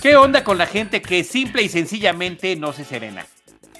[0.00, 3.26] ¿Qué onda con la gente que simple y sencillamente no se serena?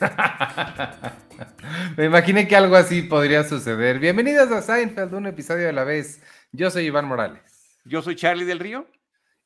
[1.96, 3.98] Me imaginé que algo así podría suceder.
[3.98, 6.22] Bienvenidos a Seinfeld, un episodio a la vez.
[6.50, 7.78] Yo soy Iván Morales.
[7.84, 8.88] Yo soy Charlie del Río.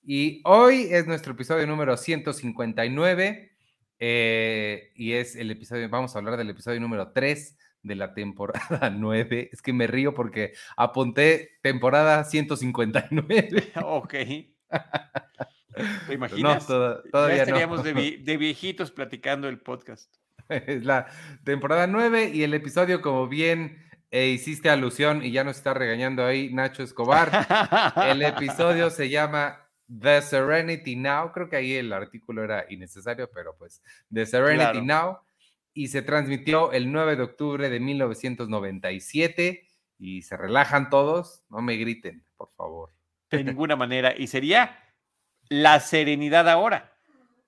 [0.05, 3.53] Y hoy es nuestro episodio número 159.
[3.99, 7.57] eh, y es el episodio, vamos a hablar del episodio número 3
[7.89, 9.51] de la temporada 9.
[9.53, 13.73] Es que me río porque apunté temporada 159.
[13.83, 14.15] Ok.
[14.15, 14.55] ¿Te
[16.15, 16.67] imaginas?
[16.67, 17.47] toda- todavía ya no.
[17.49, 20.13] estaríamos de, vi- de viejitos platicando el podcast.
[20.49, 21.07] Es la
[21.45, 26.25] temporada 9 y el episodio, como bien eh, hiciste alusión y ya nos está regañando
[26.25, 27.31] ahí Nacho Escobar,
[28.07, 29.69] el episodio se llama
[30.01, 31.33] The Serenity Now.
[31.33, 34.85] Creo que ahí el artículo era innecesario, pero pues The Serenity Claro.
[34.85, 35.19] Now.
[35.79, 39.65] Y se transmitió el 9 de octubre de 1997
[39.99, 41.45] y se relajan todos.
[41.51, 42.91] No me griten, por favor.
[43.31, 44.13] De ninguna manera.
[44.17, 44.77] Y sería
[45.49, 46.95] la serenidad ahora.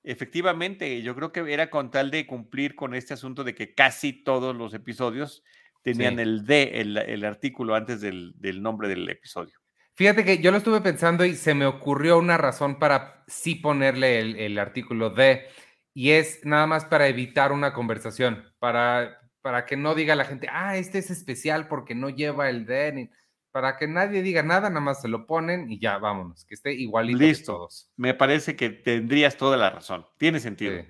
[0.04, 4.12] Efectivamente, yo creo que era con tal de cumplir con este asunto de que casi
[4.12, 5.42] todos los episodios
[5.82, 6.22] tenían Sí.
[6.22, 9.58] el D, el, el artículo antes del, del nombre del episodio.
[9.94, 14.20] Fíjate que yo lo estuve pensando y se me ocurrió una razón para sí ponerle
[14.20, 15.47] el, el artículo de,
[15.94, 20.48] y es nada más para evitar una conversación, para, para que no diga la gente,
[20.50, 23.10] ah, este es especial porque no lleva el de, ni-
[23.52, 26.72] para que nadie diga nada, nada más se lo ponen y ya, vámonos, que esté
[26.72, 27.52] igualito que Listo.
[27.55, 27.91] todos.
[27.97, 30.06] Me parece que tendrías toda la razón.
[30.19, 30.86] Tiene sentido Sí.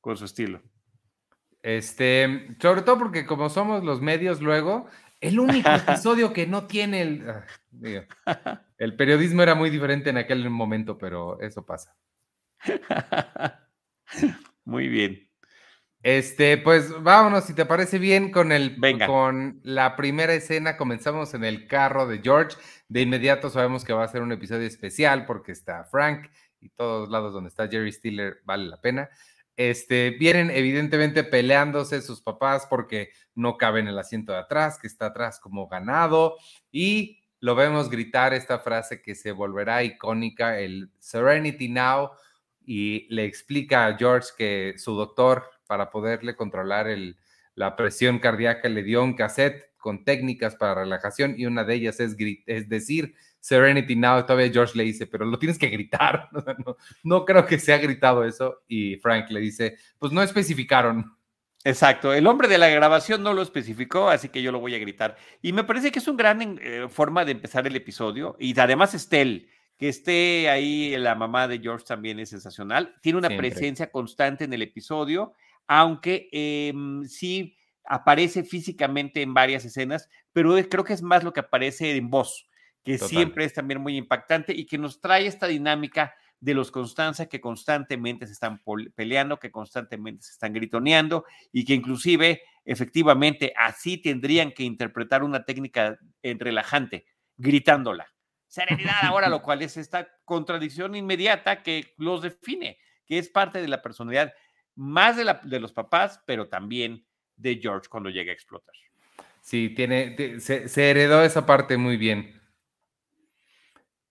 [0.00, 0.60] con su estilo.
[1.62, 4.88] Este, sobre todo porque como somos los medios luego,
[5.22, 5.70] el único
[6.04, 7.30] episodio que no tiene el...
[7.30, 8.02] ah, digo,
[8.76, 11.96] el periodismo era muy diferente en aquel momento, pero eso pasa.
[14.64, 15.28] Muy bien.
[16.02, 19.06] Este, pues vámonos, si te parece bien, con el Venga.
[19.06, 20.76] con la primera escena.
[20.76, 22.56] Comenzamos en el carro de George.
[22.88, 26.28] De inmediato sabemos que va a ser un episodio especial porque está Frank
[26.60, 29.10] y todos lados donde está Jerry Stiller vale la pena.
[29.56, 34.86] Este, vienen evidentemente peleándose sus papás porque no cabe en el asiento de atrás, que
[34.86, 36.36] está atrás como ganado,
[36.70, 42.10] y lo vemos gritar esta frase que se volverá icónica, el Serenity Now,
[42.66, 46.86] y le explica a George que su doctor, para poderle controlar
[47.54, 52.00] la presión cardíaca, le dio un cassette con técnicas para relajación y una de ellas
[52.00, 54.24] es, es decir Serenity Now.
[54.24, 56.30] Todavía George le dice, pero lo tienes que gritar.
[57.02, 58.62] No creo que se ha gritado eso.
[58.68, 61.16] Y Frank le dice, pues no especificaron.
[61.64, 62.12] Exacto.
[62.12, 65.16] El hombre de la grabación no lo especificó, así que yo lo voy a gritar.
[65.42, 68.36] Y me parece que es una gran eh, forma de empezar el episodio.
[68.38, 69.48] Y además Estel,
[69.82, 72.94] que esté ahí la mamá de George también es sensacional.
[73.02, 73.50] Tiene una Siempre.
[73.50, 75.32] presencia constante en el episodio,
[75.66, 81.40] aunque em, sí aparece físicamente en varias escenas, pero creo que es más lo que
[81.40, 82.48] aparece en voz,
[82.84, 83.08] que Total.
[83.08, 87.40] siempre es también muy impactante y que nos trae esta dinámica de los Constanza que
[87.40, 88.62] constantemente se están
[88.94, 95.44] peleando, que constantemente se están gritoneando y que inclusive efectivamente así tendrían que interpretar una
[95.44, 97.04] técnica relajante,
[97.36, 98.12] gritándola.
[98.52, 102.76] Serenidad ahora, lo cual es esta contradicción inmediata que los define,
[103.06, 104.34] que es parte de la personalidad
[104.74, 108.74] más de, los papás, pero también de George cuando llega a explotar.
[109.40, 112.42] Sí, tiene, se heredó esa parte muy bien.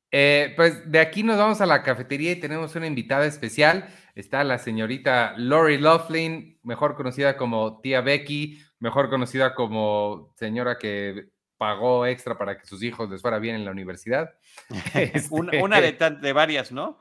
[0.09, 3.93] Eh, pues de aquí nos vamos a la cafetería y tenemos una invitada especial.
[4.15, 11.29] Está la señorita Lori Laughlin, mejor conocida como tía Becky, mejor conocida como señora que
[11.61, 14.31] pagó extra para que sus hijos les fuera bien en la universidad.
[14.69, 16.99] una, Este, una de, tan- de varias, ¿no?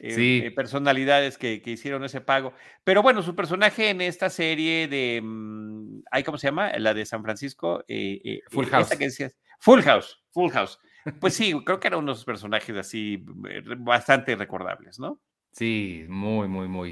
[0.00, 0.42] Eh, Sí.
[0.44, 2.52] eh, personalidades que, que hicieron ese pago.
[2.84, 6.70] Pero bueno, su personaje en esta serie de, mm, ay, ¿cómo se llama?
[6.78, 7.84] La de San Francisco.
[7.88, 8.82] eh, eh, Full eh, House.
[8.84, 9.34] esta que decías.
[9.60, 10.78] Full House, Full House.
[11.18, 15.20] Pues sí, creo que eran unos personajes así eh, bastante recordables, ¿no?
[15.52, 16.90] Sí, muy, muy, muy.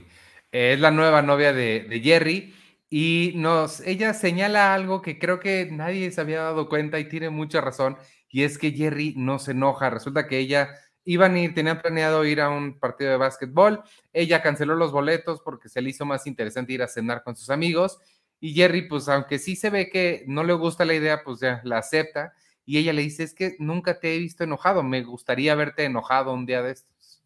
[0.53, 2.55] Eh, es la nueva novia de, de Jerry
[2.91, 7.31] y nos, ella señala algo que creo que nadie se había dado cuenta y tiene
[7.31, 7.97] mucha razón,
[8.29, 9.91] y es que Jerry no se enoja.
[9.91, 10.71] Resulta que ella
[11.05, 13.83] iban a ir, tenían planeado ir a un partido de básquetbol,
[14.13, 17.49] ella canceló los boletos porque se le hizo más interesante ir a cenar con sus
[17.51, 17.99] amigos,
[18.41, 21.61] y Jerry, pues aunque sí se ve que no le gusta la idea, pues ya
[21.63, 22.33] la acepta,
[22.65, 26.33] y ella le dice, es que nunca te he visto enojado, me gustaría verte enojado
[26.33, 27.23] un día de estos.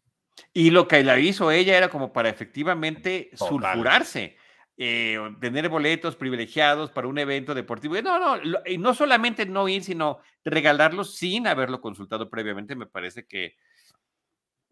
[0.53, 3.47] Y lo que la hizo ella era como para efectivamente Total.
[3.47, 4.35] sulfurarse,
[4.77, 7.95] eh, tener boletos privilegiados para un evento deportivo.
[8.01, 12.75] No, no, y no solamente no ir, sino regalarlos sin haberlo consultado previamente.
[12.75, 13.55] Me parece que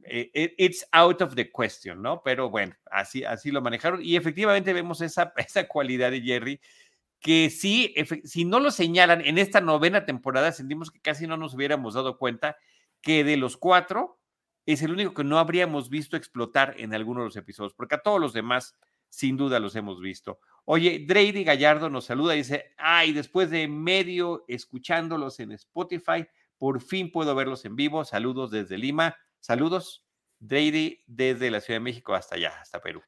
[0.06, 2.22] eh, it- it's out of the question, ¿no?
[2.24, 4.02] Pero bueno, así, así lo manejaron.
[4.04, 6.60] Y efectivamente vemos esa, esa cualidad de Jerry
[7.22, 7.96] que sí,
[8.26, 12.18] si no lo señalan en esta novena temporada, sentimos que casi no nos hubiéramos dado
[12.18, 12.58] cuenta
[13.02, 14.20] que de los cuatro
[14.66, 18.02] es el único que no habríamos visto explotar en alguno de los episodios, porque a
[18.04, 18.78] todos los demás
[19.14, 20.40] sin duda los hemos visto.
[20.66, 26.26] Oye, Drady Gallardo nos saluda y dice, ay, después de medio escuchándolos en Spotify,
[26.58, 28.04] por fin puedo verlos en vivo.
[28.06, 29.16] Saludos desde Lima.
[29.40, 30.04] Saludos,
[30.40, 33.04] Drady, desde la Ciudad de México hasta allá, hasta Perú.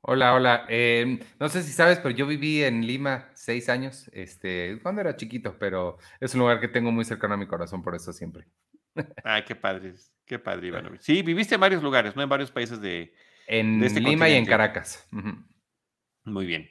[0.00, 0.66] Hola, hola.
[0.68, 5.14] Em, no sé si sabes, pero yo viví en Lima seis años, este, cuando era
[5.14, 8.48] chiquito, pero es un lugar que tengo muy cercano a mi corazón, por eso siempre.
[9.22, 9.94] Ay, qué padre,
[10.26, 10.98] qué padre, Iván.
[11.00, 12.22] Sí, viviste en varios lugares, ¿no?
[12.22, 13.14] En varios países de.
[13.46, 15.06] En este Lima y en Caracas.
[16.24, 16.70] Muy bien.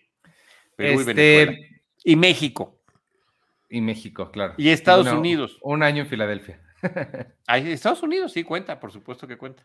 [0.76, 2.80] Perú y este Y México.
[3.70, 4.54] Y México, claro.
[4.58, 5.58] Y Estados Unidos.
[5.62, 6.62] Un año en Filadelfia.
[7.48, 9.64] Estados Unidos sí cuenta, por supuesto que cuenta.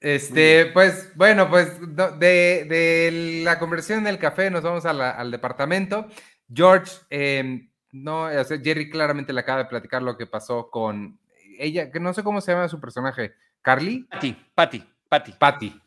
[0.00, 1.78] Este, pues, bueno, pues
[2.18, 6.08] de, la conversión del café nos vamos al departamento.
[6.52, 11.20] George, em, no, o sea, Jerry claramente le acaba de platicar lo que pasó con
[11.58, 14.04] ella, que no sé cómo se llama su personaje, Carly.
[14.10, 15.32] Patty, Patty, Patty.
[15.38, 15.81] Patty.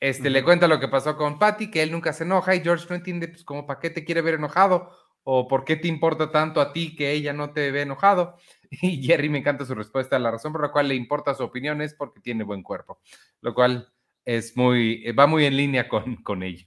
[0.00, 2.86] Este, le cuenta lo que pasó con Patty, que él nunca se enoja y George
[2.88, 4.90] no entiende, pues, como, ¿para qué te quiere ver enojado?
[5.24, 8.36] ¿O por qué te importa tanto a ti que ella no te ve enojado?
[8.82, 10.18] Y Jerry me encanta su respuesta.
[10.18, 13.00] La razón por la cual le importa su opinión es porque tiene buen cuerpo,
[13.40, 13.92] lo cual
[14.26, 16.66] es muy, eh, va muy en línea con, con ellos.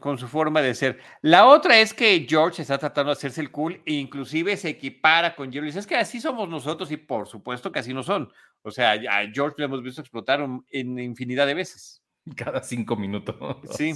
[0.00, 0.98] Con, su forma de ser.
[1.22, 5.34] La otra es que George está tratando de hacerse el cool e inclusive se equipara
[5.36, 5.68] con Jerry.
[5.68, 8.30] Es que así somos nosotros y por supuesto que así no son.
[8.62, 12.02] O sea, a George lo hemos visto explotar en infinidad de veces.
[12.36, 13.36] Cada cinco minutos.
[13.76, 13.94] Sí.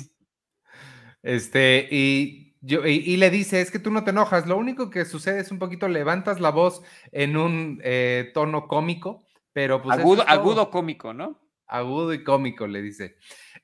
[1.23, 5.40] Este, y y, le dice, es que tú no te enojas, lo único que sucede
[5.40, 9.99] es un poquito levantas la voz en un eh, tono cómico, pero pues...
[9.99, 11.40] Agudo, agudo cómico, ¿no?
[11.67, 13.17] Agudo y cómico, le dice.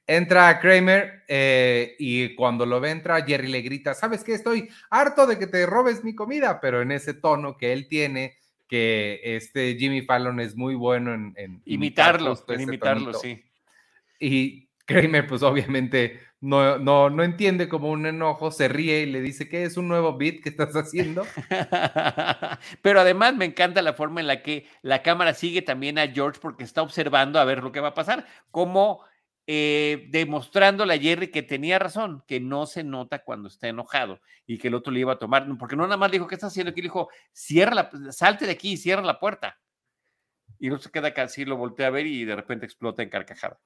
[0.04, 4.32] Entra Kramer eh, y cuando lo ve entra, Jerry le grita, ¿sabes qué?
[4.32, 8.36] Estoy harto de que te robes mi comida, pero en ese tono que él tiene,
[8.66, 11.62] que este Jimmy Fallon es muy bueno en...
[11.66, 13.44] imitarlo, en imitarlo, sí.
[14.18, 19.20] Y Kramer, pues obviamente no, no, no entiende como un enojo, se ríe y le
[19.20, 21.24] dice que es un nuevo beat que estás haciendo.
[22.82, 26.40] Pero además me encanta la forma en la que la cámara sigue también a George
[26.40, 29.02] porque está observando a ver lo que va a pasar, como
[29.50, 34.58] eh, demostrándole a Jerry que tenía razón, que no se nota cuando está enojado y
[34.58, 36.70] que el otro le iba a tomar, porque no nada más dijo, ¿qué está haciendo?
[36.70, 39.58] Aquí le dijo, cierra la, salte de aquí y cierra la puerta.
[40.58, 43.58] Y no se queda casi, lo voltea a ver y de repente explota en carcajada.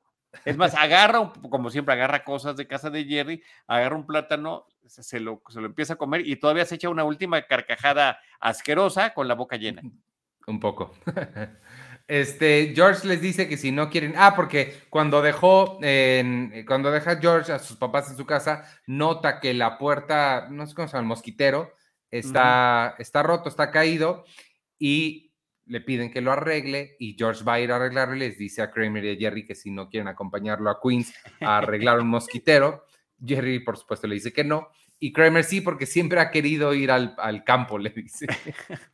[0.44, 5.20] Es más, agarra, como siempre, agarra cosas de casa de Jerry, agarra un plátano, se
[5.20, 9.28] lo, se lo empieza a comer y todavía se echa una última carcajada asquerosa con
[9.28, 9.82] la boca llena.
[10.46, 10.94] Un poco.
[12.08, 17.18] Este, George les dice que si no quieren, ah, porque cuando dejó, en, cuando deja
[17.18, 20.92] George a sus papás en su casa, nota que la puerta, no sé cómo se
[20.92, 21.72] llama, el mosquitero,
[22.10, 24.24] está, está roto, está caído
[24.78, 25.31] y
[25.66, 28.62] le piden que lo arregle y George va a ir a arreglarlo y les dice
[28.62, 32.08] a Kramer y a Jerry que si no quieren acompañarlo a Queens a arreglar un
[32.08, 32.84] mosquitero,
[33.24, 34.70] Jerry por supuesto le dice que no
[35.02, 38.24] y Kramer sí porque siempre ha querido ir al, campo, le dice.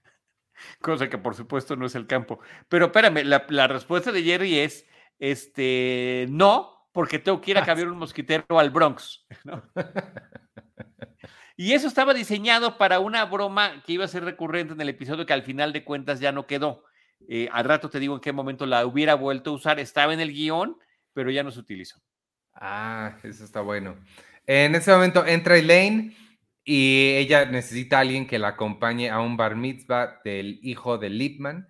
[0.81, 2.41] Cosa que por supuesto no es el campo.
[2.71, 4.87] Pero espérame, la, respuesta de Jerry es,
[5.19, 9.27] este, no, porque tengo que ir a ah, cambiar un mosquitero al Bronx.
[11.61, 15.27] Y eso estaba diseñado para una broma que iba a ser recurrente en el episodio
[15.27, 16.85] que al final de cuentas ya no quedó.
[17.27, 19.81] Eh, al rato te digo en qué momento la hubiera vuelto a usar.
[19.81, 20.79] Estaba en el guion,
[21.13, 22.01] pero ya no se utilizó.
[22.55, 23.97] Ah, eso está bueno.
[24.47, 26.17] En ese momento entra Elaine
[26.63, 31.11] y ella necesita a alguien que la acompañe a un bar mitzvah del hijo de
[31.11, 31.69] Lipman.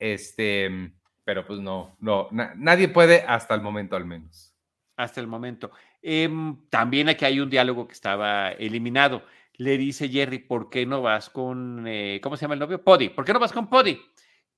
[0.00, 0.90] Este,
[1.22, 4.52] pero pues no, no, nadie puede hasta el momento al menos.
[4.96, 5.70] Hasta el momento.
[6.02, 9.22] Em, también aquí hay un diálogo que estaba eliminado.
[9.54, 12.82] Le dice Jerry, ¿por qué no vas con, eh, ¿cómo se llama el novio?
[12.82, 14.00] Podi, ¿por qué no vas con Podi?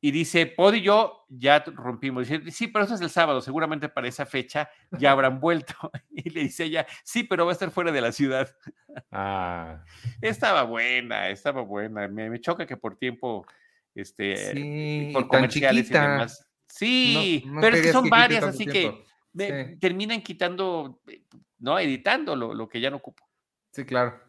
[0.02, 2.28] Y dice, Podi y yo ya rompimos.
[2.28, 5.74] Dice, sí, pero eso es el sábado, seguramente para esa fecha ya habrán vuelto.
[6.22, 8.54] Y le dice ella, sí, pero va a estar fuera de la ciudad.
[9.10, 9.82] Ah.
[10.20, 12.06] Estaba buena, estaba buena.
[12.08, 13.46] Me, choca que por tiempo,
[13.94, 16.46] este, sí, por comerciales y demás.
[16.66, 19.04] Sí, pero es que son varias, así que
[19.80, 21.22] terminan quitando, eh,
[21.58, 21.78] ¿no?
[21.78, 23.24] Editando lo, que ya no ocupo.
[23.72, 24.20] Sí, claro.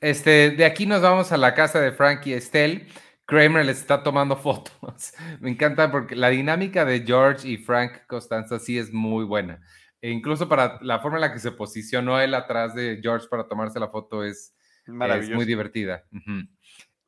[0.00, 2.86] Este, de aquí nos vamos a la casa de Frankie y Estelle.
[3.26, 5.12] Kramer les está tomando fotos.
[5.40, 9.60] Me encanta porque la dinámica de George y Frank Costanza sí es muy buena.
[10.00, 13.46] E incluso para la forma en la que se posicionó él atrás de George para
[13.46, 14.54] tomarse la foto es,
[14.86, 16.04] es muy divertida.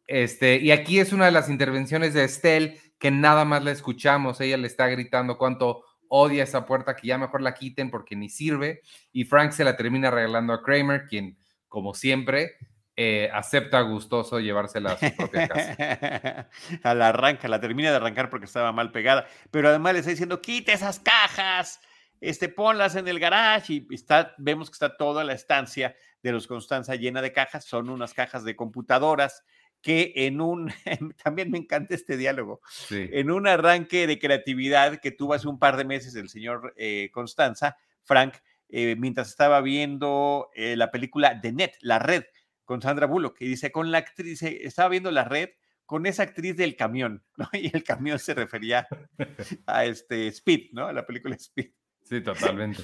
[0.07, 4.41] Este, y aquí es una de las intervenciones de Estelle que nada más la escuchamos.
[4.41, 8.29] Ella le está gritando cuánto odia esa puerta, que ya mejor la quiten porque ni
[8.29, 8.83] sirve.
[9.13, 11.39] Y Frank se la termina regalando a Kramer, quien,
[11.69, 12.57] como siempre,
[12.97, 16.51] eh, acepta gustoso llevársela a su propia casa.
[16.83, 20.11] a la arranca, la termina de arrancar porque estaba mal pegada, pero además le está
[20.11, 21.81] diciendo, quita esas cajas,
[22.21, 26.47] este, ponlas en el garage y está, vemos que está toda la estancia de los
[26.47, 29.45] Constanza llena de cajas, son unas cajas de computadoras
[29.83, 30.73] que en un,
[31.23, 32.61] también me encanta este diálogo,
[32.91, 37.11] en un arranque de creatividad que tuvo hace un par de meses el señor eh,
[37.13, 38.37] Constanza, Frank,
[38.69, 42.25] eh, mientras estaba viendo eh, la película The Net, La Red,
[42.65, 45.51] con Sandra Bullock, y dice, con la actriz, estaba viendo La Red
[45.85, 47.49] con esa actriz del camión, ¿no?
[47.53, 48.89] Y el camión se refería
[49.67, 50.87] a este Speed, ¿no?
[50.87, 51.71] A la película Speed.
[52.03, 52.83] Sí, totalmente.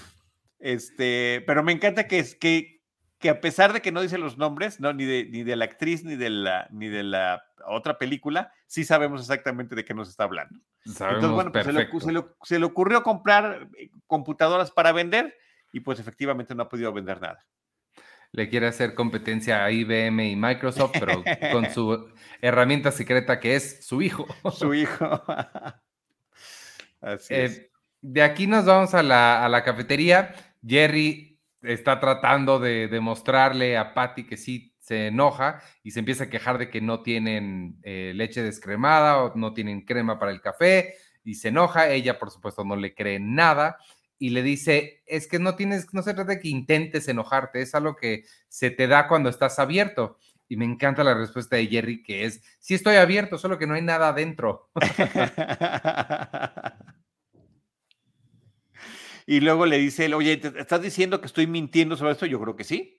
[0.59, 2.78] Este, pero me encanta que, es, que,
[3.19, 4.93] que a pesar de que no dice los nombres, ¿no?
[4.93, 8.85] Ni de, ni de la actriz ni de la, ni de la otra película, sí
[8.85, 10.61] sabemos exactamente de qué nos está hablando.
[10.85, 15.37] Entonces, bueno, pues se le, se le ocurrió comprar eh, computadoras para vender
[15.73, 17.45] y pues efectivamente no ha podido vender nada
[18.33, 21.23] le quiere hacer competencia a IBM y Microsoft, pero
[21.53, 22.09] con su
[22.41, 24.27] herramienta secreta que es su hijo.
[24.53, 25.23] Su hijo.
[27.01, 27.59] Así es.
[27.59, 27.71] Eh,
[28.01, 30.35] de aquí nos vamos a la, cafetería.
[30.65, 31.28] Jerry
[31.63, 36.59] está tratando de demostrarle a Patty que sí se enoja y se empieza a quejar
[36.59, 41.35] de que no tienen eh, leche descremada o no tienen crema para el café y
[41.35, 41.91] se enoja.
[41.91, 43.79] Ella, por supuesto, no le cree nada
[44.19, 47.75] y le dice, es que no tienes, no se trata de que intentes enojarte, es
[47.75, 50.19] algo que se te da cuando estás abierto.
[50.49, 53.75] Y me encanta la respuesta de Jerry, que es, sí estoy abierto, solo que no
[53.75, 54.71] hay nada adentro.
[59.31, 62.25] y luego le dice, oye, ¿estás diciendo que estoy mintiendo sobre esto?
[62.25, 62.99] Yo creo que sí.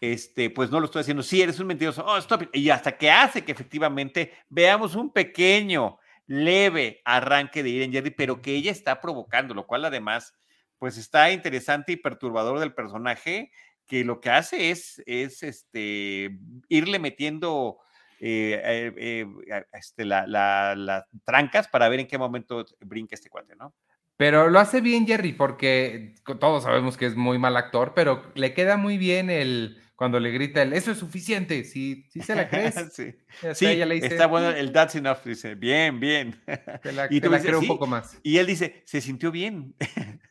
[0.00, 1.22] Este, pues no lo estoy haciendo.
[1.22, 2.04] Sí, eres un mentiroso.
[2.04, 7.92] Oh, stop Y hasta que hace que efectivamente veamos un pequeño, leve arranque de Irene
[7.92, 10.34] Jerry, pero que ella está provocando, lo cual además
[10.78, 13.52] pues está interesante y perturbador del personaje,
[13.86, 16.40] que lo que hace es, es este,
[16.70, 17.78] irle metiendo
[18.18, 23.72] eh, eh, eh, este, las trancas para ver en qué momento brinca este cuate, ¿no?
[24.22, 28.54] Pero lo hace bien Jerry, porque todos sabemos que es muy mal actor, pero le
[28.54, 32.48] queda muy bien el cuando le grita el eso es suficiente, si sí, se la
[32.48, 32.74] crees.
[32.94, 33.14] sí,
[33.52, 36.40] sí está bueno el that's enough, dice, bien, bien.
[36.84, 38.16] Te la, y tú la creo un poco más.
[38.22, 39.74] Y él dice, se sintió bien.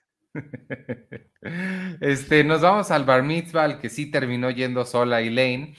[2.00, 5.75] Este, nos vamos al bar mitzvah, al que sí terminó yendo sola Elaine,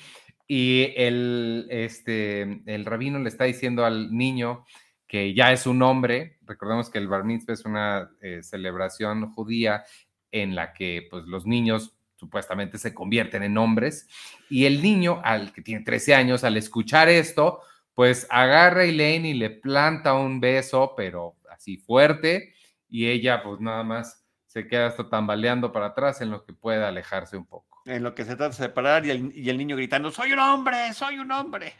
[0.46, 4.66] y el, este, el rabino le está diciendo al niño
[5.12, 6.38] que ya es un hombre.
[6.46, 9.84] Recordemos que el bar mitzvah es una eh, celebración judía
[10.30, 14.08] en la que pues, los niños supuestamente se convierten en hombres,
[14.48, 17.60] y el niño, al que tiene 13 años, al escuchar esto,
[17.92, 22.54] pues agarra a Elaine y le planta un beso, pero así fuerte,
[22.88, 26.88] y ella pues nada más se queda hasta tambaleando para atrás en lo que pueda
[26.88, 27.82] alejarse un poco.
[27.84, 31.18] En lo que se trata de separar y el, niño gritando, soy un hombre, soy
[31.18, 31.74] un hombre.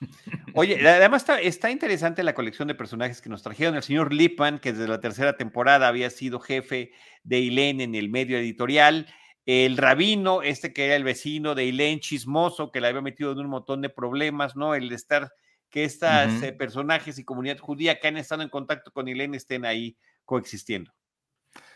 [0.56, 3.74] Oye, además está, interesante la colección de personajes que nos trajeron.
[3.74, 6.92] El señor Lippman, que desde la tercera temporada había sido jefe
[7.24, 9.06] de Eileen en el medio editorial.
[9.46, 13.38] El rabino, este que era el vecino de Eileen, chismoso, que le había metido en
[13.38, 14.76] un montón de problemas, ¿no?
[14.76, 15.32] El de estar,
[15.70, 16.08] que estos
[16.42, 20.92] eh, personajes y comunidad judía que han estado en contacto con Eileen estén ahí coexistiendo.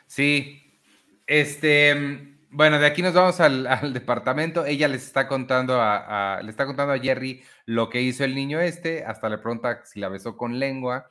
[0.06, 0.80] Sí,
[1.26, 4.64] este, bueno, de aquí nos vamos al, departamento.
[4.64, 8.60] Ella les está contando a, le está contando a Jerry lo que hizo el niño
[8.60, 11.08] este, hasta le pregunta si la besó con lengua.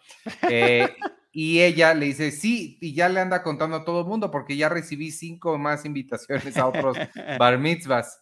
[0.50, 0.96] Eh,
[1.32, 4.58] y ella le dice, sí, y ya le anda contando a todo el mundo, porque
[4.58, 6.98] ya recibí cinco más invitaciones a otros
[7.40, 8.22] bar mitzvahs.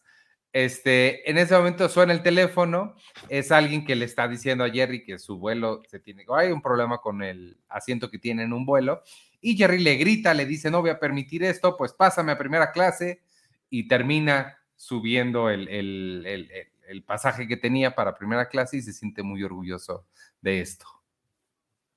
[0.52, 2.96] Este, en ese momento suena el teléfono,
[3.28, 6.62] es alguien que le está diciendo a Jerry que su vuelo se tiene, hay un
[6.62, 9.02] problema con el asiento que tiene en un vuelo,
[9.46, 12.72] y Jerry le grita, le dice, no voy a permitir esto, pues pásame a primera
[12.72, 13.22] clase
[13.70, 19.44] y termina subiendo el, el pasaje que tenía para primera clase y se siente muy
[19.44, 20.08] orgulloso
[20.42, 20.95] de esto.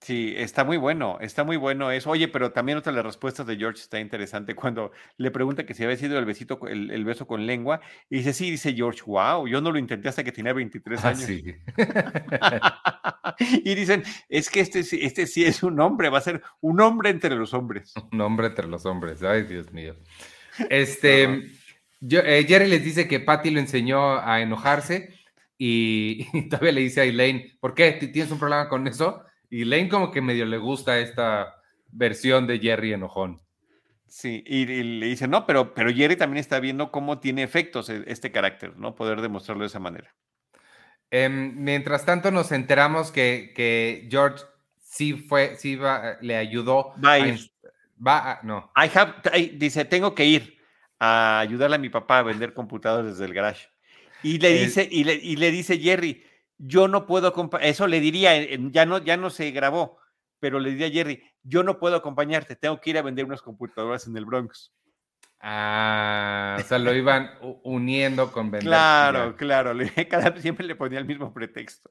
[0.01, 2.11] Sí, está muy bueno, está muy bueno eso.
[2.11, 5.75] Oye, pero también otra de las respuestas de George está interesante cuando le pregunta que
[5.75, 9.49] si había sido el besito, el, beso con lengua, y dice, sí, dice George, wow,
[9.49, 11.23] yo no lo intenté hasta que tenía 23 ah, años.
[11.23, 11.45] sí.
[13.65, 17.11] y dicen, es que este, este sí es un hombre, va a ser un hombre
[17.11, 17.93] entre los hombres.
[18.13, 19.97] Un hombre entre los hombres, ay Dios mío.
[20.71, 21.53] Este,
[22.01, 25.15] yo, eh, Jerry les dice que Patty lo enseñó a enojarse
[25.57, 27.93] y, y todavía le dice a Elaine, ¿por qué?
[27.93, 29.23] ¿Tienes un problema con eso?
[29.51, 31.57] Y Lane como que medio le gusta esta
[31.91, 33.41] versión de Jerry enojón.
[34.07, 38.05] Sí, y, le dice, no, pero, pero Jerry también está viendo cómo tiene efectos e,
[38.07, 38.95] este carácter, ¿no?
[38.95, 40.15] Poder demostrarlo de esa manera.
[41.11, 44.45] Em, mientras tanto nos enteramos que, que, George
[44.83, 46.95] sí fue, sí va, le ayudó.
[47.05, 47.51] Va a ir.
[48.05, 48.71] va no.
[48.75, 49.15] I have,
[49.59, 50.59] dice, tengo que ir
[50.99, 53.69] a ayudarle a mi papá a vender computadores desde el garage.
[54.23, 56.25] Y le dice, y, le, y le dice Jerry,
[56.59, 58.33] yo no puedo eso le diría,
[58.71, 59.99] ya no, ya no se grabó,
[60.41, 63.43] pero le diría a Jerry, yo no puedo acompañarte, tengo que ir a vender unas
[63.43, 64.73] computadoras en el Bronx.
[65.41, 67.31] Ah, o sea, lo iban
[67.63, 68.69] uniendo con vender.
[68.69, 69.73] Claro, claro,
[70.11, 71.91] cada siempre le ponía el mismo pretexto.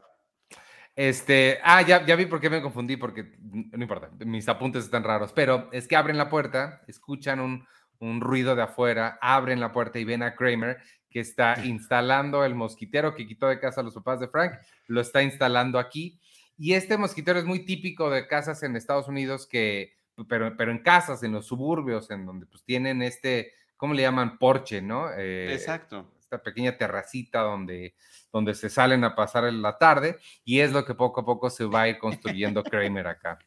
[0.93, 5.03] Este, ah, ya, ya vi por qué me confundí, porque no importa, mis apuntes están
[5.03, 7.65] raros, pero es que abren la puerta, escuchan un,
[8.00, 10.77] un ruido de afuera, abren la puerta y ven a Kramer
[11.09, 14.53] que está instalando el mosquitero que quitó de casa a los papás de Frank,
[14.87, 16.19] lo está instalando aquí.
[16.57, 19.93] Y este mosquitero es muy típico de casas en Estados Unidos que,
[20.27, 24.37] pero, pero en casas, en los suburbios, en donde pues tienen este, ¿cómo le llaman?
[24.37, 25.11] Porche, ¿no?
[25.15, 26.11] Eh, Exacto.
[26.19, 27.95] Esta pequeña terracita donde,
[28.33, 31.63] donde se salen a pasar la tarde y es lo que poco a poco se
[31.63, 33.39] va a ir construyendo Kramer acá.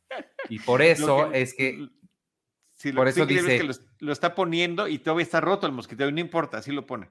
[0.49, 1.89] Y por eso es que...
[2.95, 3.59] por eso dice...
[3.59, 7.11] que lo, está poniendo y todavía está roto el mosquitero, no importa, así lo pone.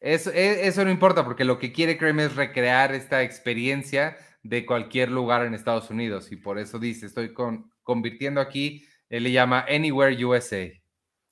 [0.00, 4.64] Eso, e, eso no importa porque lo que quiere Kramer es recrear esta experiencia de
[4.64, 9.32] cualquier lugar en Estados Unidos y por eso dice, estoy con, convirtiendo aquí, él le
[9.32, 10.68] llama Anywhere USA.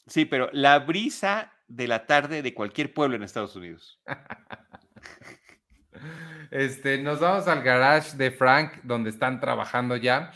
[0.07, 4.01] Sí, pero la brisa de la tarde de cualquier pueblo en Estados Unidos.
[6.51, 10.33] este, nos vamos al garage de Frank, donde están trabajando ya.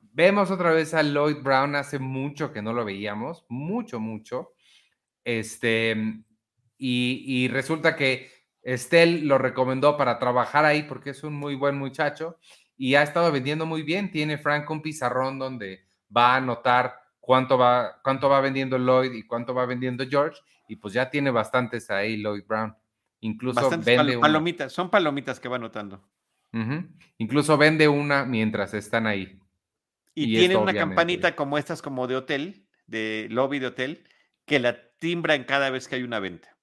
[0.00, 4.54] Vemos otra vez a Lloyd Brown, hace mucho que no lo veíamos, mucho, mucho.
[5.24, 6.24] Este,
[6.78, 8.30] y, resulta que
[8.62, 12.38] Estelle lo recomendó para trabajar ahí porque es un muy buen muchacho
[12.76, 14.10] y ha estado vendiendo muy bien.
[14.10, 19.22] Tiene Frank un pizarrón donde va a anotar cuánto va, cuánto va vendiendo Lloyd y
[19.22, 22.76] cuánto va vendiendo George y pues ya tiene bastantes ahí Lloyd Brown.
[23.20, 26.02] Incluso vende palomitas, son palomitas que va anotando.
[27.18, 29.38] Incluso vende una mientras están ahí.
[30.14, 34.08] Y, tiene una campanita como estas, como de hotel, de lobby de hotel,
[34.46, 36.55] que la timbran cada vez que hay una venta.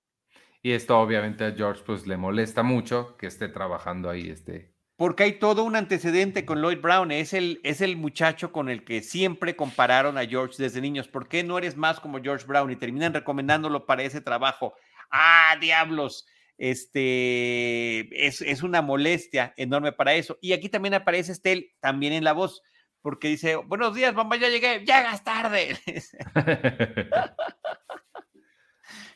[0.65, 4.73] Y esto obviamente a George pues le molesta mucho que esté trabajando ahí este.
[4.95, 7.11] Porque hay todo un antecedente con Lloyd Brown.
[7.11, 11.09] Es el, es el muchacho con el que siempre compararon a George desde niños.
[11.09, 12.71] ¿Por qué no eres más como George Brown?
[12.71, 14.73] Y terminan recomendándolo para ese trabajo.
[15.11, 16.25] ¡Ah, diablos!
[16.57, 20.37] Este es, es una molestia enorme para eso.
[20.39, 22.61] Y aquí también aparece Estel, también en la voz,
[23.01, 25.77] porque dice: Buenos días, mamá, ya llegué, llegas tarde.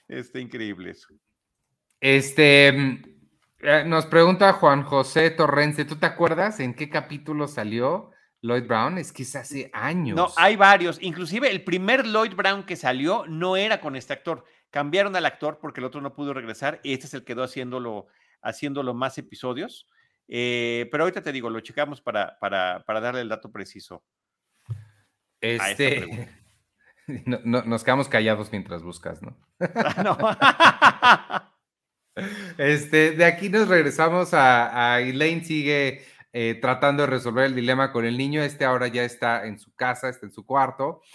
[0.09, 1.07] Está increíble eso.
[1.99, 3.03] Este, mm,
[3.59, 8.97] eh, nos pregunta Juan José Torrence, ¿tú te acuerdas en qué capítulo salió Lloyd Brown?
[8.97, 10.15] Es que es hace años.
[10.15, 11.01] No, hay varios.
[11.01, 14.45] Inclusive el primer Lloyd Brown que salió no era con este actor.
[14.69, 17.43] Cambiaron al actor porque el otro no pudo regresar y este es el que quedó
[17.43, 18.07] haciéndolo,
[18.41, 19.87] haciéndolo más episodios.
[20.27, 24.03] Eh, pero ahorita te digo, lo checamos para, para, para darle el dato preciso.
[25.39, 26.29] Este,
[27.25, 29.37] nos quedamos callados mientras buscas, ¿no?
[30.03, 30.17] no.
[32.57, 38.05] Este, de aquí nos regresamos a, Elaine, sigue eh, tratando de resolver el dilema con
[38.05, 38.41] el niño.
[38.41, 41.01] Este ahora ya está en su casa, está en su cuarto.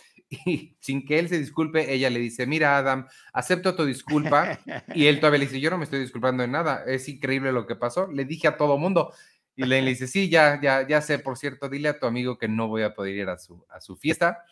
[0.46, 4.58] Y sin que él se disculpe, ella le dice, mira Adam, acepto tu disculpa.
[4.94, 7.66] Y él todavía le dice, yo no me estoy disculpando de nada, es increíble lo
[7.66, 8.10] que pasó.
[8.10, 9.12] Le dije a todo mundo.
[9.54, 12.38] Y Elaine le dice, sí, ya, ya, ya sé, por cierto, dile a tu amigo
[12.38, 14.42] que no voy a poder ir a su, a su fiesta.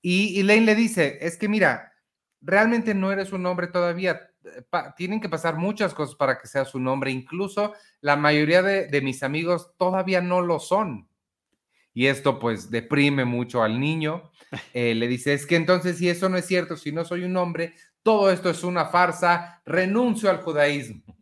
[0.00, 1.92] Y Elaine le dice, es que mira,
[2.40, 4.31] realmente no eres un hombre todavía,
[4.96, 7.10] tienen que pasar muchas cosas para que sea su nombre.
[7.10, 11.08] Incluso la mayoría de, mis amigos todavía no lo son.
[11.94, 14.30] Y esto pues deprime mucho al niño.
[14.72, 17.36] Eh, le dice, es que entonces si eso no es cierto, si no soy un
[17.36, 21.02] hombre, todo esto es una farsa, renuncio al judaísmo.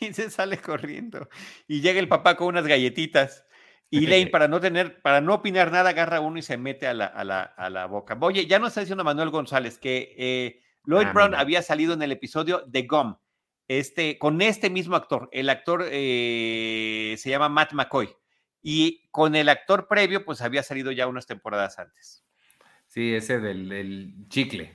[0.00, 1.28] Y se sale corriendo.
[1.66, 3.46] Y llega el papá con unas galletitas.
[3.90, 6.94] Y Lane, para no tener, para no opinar nada, agarra uno y se mete a
[6.94, 8.16] la, a la, boca.
[8.20, 12.02] Oye, ya nos está diciendo Manuel González que eh, Lloyd ah, Brown había salido en
[12.02, 13.16] el episodio de Gum,
[13.68, 15.28] este, con este mismo actor.
[15.30, 18.08] El actor eh, se llama Matt McCoy.
[18.60, 22.24] Y con el actor previo, pues había salido ya unas temporadas antes.
[22.88, 24.74] Sí, ese del, chicle.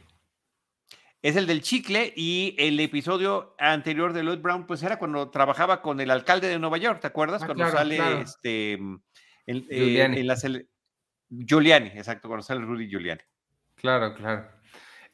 [1.22, 5.82] Es el del chicle y el episodio anterior de Lloyd Brown, pues era cuando trabajaba
[5.82, 7.44] con el alcalde de Nueva York, ¿te acuerdas?
[7.44, 9.04] Ah, cuando sale este en,
[9.48, 10.38] eh, la
[11.30, 13.22] Giuliani, exacto, cuando sale Rudy Giuliani.
[13.76, 14.55] Claro, claro.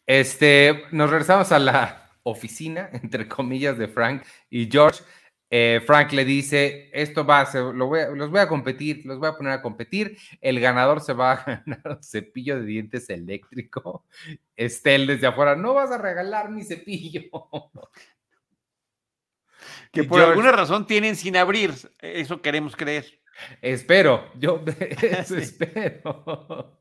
[0.05, 5.03] Este, nos regresamos a la oficina, entre comillas, de Frank y George.
[5.53, 9.27] Eh, Frank le dice, esto va, a lo voy los voy a competir, los voy
[9.27, 14.05] a poner a competir, el ganador se va a ganar un cepillo de dientes eléctrico.
[14.55, 17.23] Estel desde afuera, no vas a regalar mi cepillo.
[19.91, 23.19] Que por alguna razón tienen sin abrir, eso queremos creer.
[23.61, 24.63] Espero, yo
[25.37, 26.79] espero.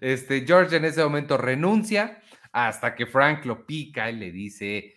[0.00, 4.94] Este, George en ese momento renuncia hasta que Frank lo pica y le dice,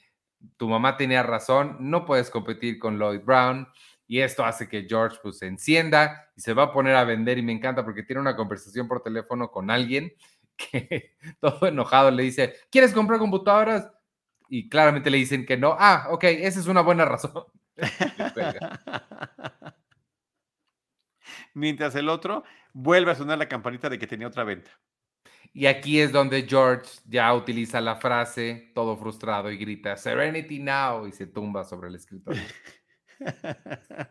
[0.58, 3.68] tu mamá tenía razón, no puedes competir con Lloyd Brown.
[4.08, 7.40] Y esto hace que George pues se encienda y se va a poner a vender
[7.40, 10.14] y me encanta porque tiene una conversación por teléfono con alguien
[10.58, 13.90] que todo enojado le dice, ¿quieres comprar computadoras?
[14.48, 15.76] Y claramente le dicen que no.
[15.80, 17.46] Ah, ok, esa es una buena razón.
[21.56, 24.72] Mientras el otro vuelve a sonar la campanita de que tenía otra venta.
[25.58, 31.08] Y aquí es donde George ya utiliza la frase, todo frustrado, y grita, Serenity now,
[31.08, 32.42] y se tumba sobre el escritorio.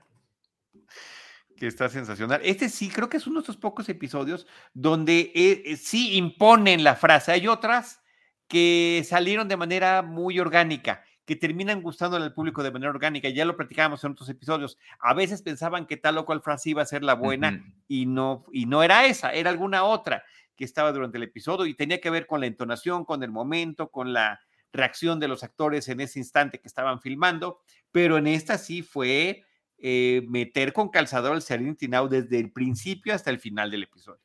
[1.59, 2.41] que está sensacional.
[2.43, 6.83] Este sí, creo que es uno de esos pocos episodios donde eh, eh, sí imponen
[6.83, 7.31] la frase.
[7.31, 8.01] Hay otras
[8.49, 13.29] que salieron de manera muy orgánica, que terminan gustando al público de manera orgánica.
[13.29, 14.79] Ya lo platicábamos en otros episodios.
[14.99, 18.47] A veces pensaban que tal o cual frase iba a ser la buena y, no,
[18.51, 20.25] y no era esa, era alguna otra
[20.57, 23.91] que estaba durante el episodio y tenía que ver con la entonación, con el momento,
[23.91, 24.41] con la
[24.73, 27.61] reacción de los actores en ese instante que estaban filmando,
[27.93, 29.45] pero en esta sí fue
[29.79, 34.21] eh, meter con calzador el Serenity Now desde el principio hasta el final del episodio.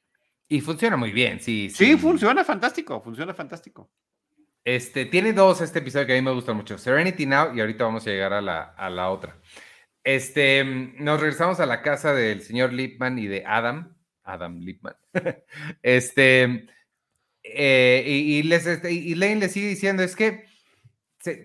[0.48, 1.70] Y funciona muy bien, sí.
[1.70, 3.92] Sí, funciona fantástico, funciona fantástico.
[4.64, 7.84] Este, tiene dos este episodio que a mí me gusta mucho, Serenity Now y ahorita
[7.84, 9.40] vamos a llegar a la, a la otra.
[10.04, 13.96] Este, nos regresamos a la casa del señor Lipman y de Adam,
[14.34, 14.96] Adam Lipman.
[15.84, 16.68] este,
[17.44, 20.46] eh, este, y Lane le sigue diciendo, es que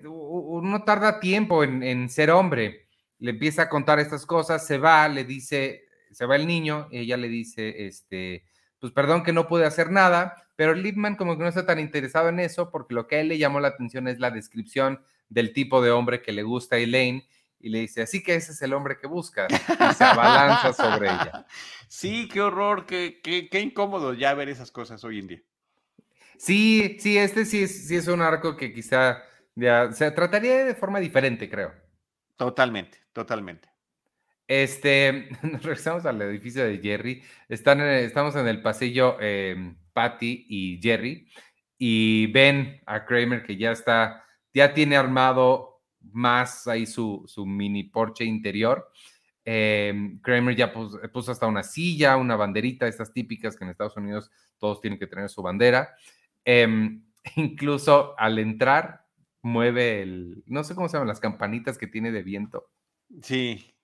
[0.05, 2.89] uno tarda tiempo en, ser hombre.
[3.19, 7.17] Le empieza a contar estas cosas, se va, le dice, se va el niño, ella
[7.17, 8.45] le dice, este,
[8.79, 12.29] pues perdón que no pude hacer nada, pero Lipman como que no está tan interesado
[12.29, 15.53] en eso porque lo que a él le llamó la atención es la descripción del
[15.53, 17.27] tipo de hombre que le gusta a Elaine
[17.65, 21.09] y le dice, así que ese es el hombre que busca y se abalanza sobre
[21.09, 21.47] ella.
[21.89, 25.43] Sí, qué horror, qué, qué, incómodo ya ver esas cosas hoy en día.
[26.37, 29.23] Sí, sí, este sí es, sí es un arco que quizá
[29.55, 31.73] ya, se trataría de forma diferente, creo.
[32.37, 33.69] Totalmente, totalmente.
[34.47, 37.23] Este, nos regresamos al edificio de Jerry.
[37.49, 41.31] Están, estamos en el pasillo eh, Patty y Jerry
[41.79, 44.23] y ven a Kramer que ya está,
[44.53, 45.74] ya tiene armado
[46.13, 48.91] más ahí su, mini porche interior.
[49.45, 54.31] Em, Kramer ya puso, hasta una silla, una banderita, estas típicas que en Estados Unidos
[54.59, 55.95] todos tienen que tener su bandera.
[56.45, 57.05] Em,
[57.37, 59.07] incluso al entrar,
[59.43, 62.71] mueve el, no sé cómo se llaman, las campanitas que tiene de viento.
[63.23, 63.75] Sí.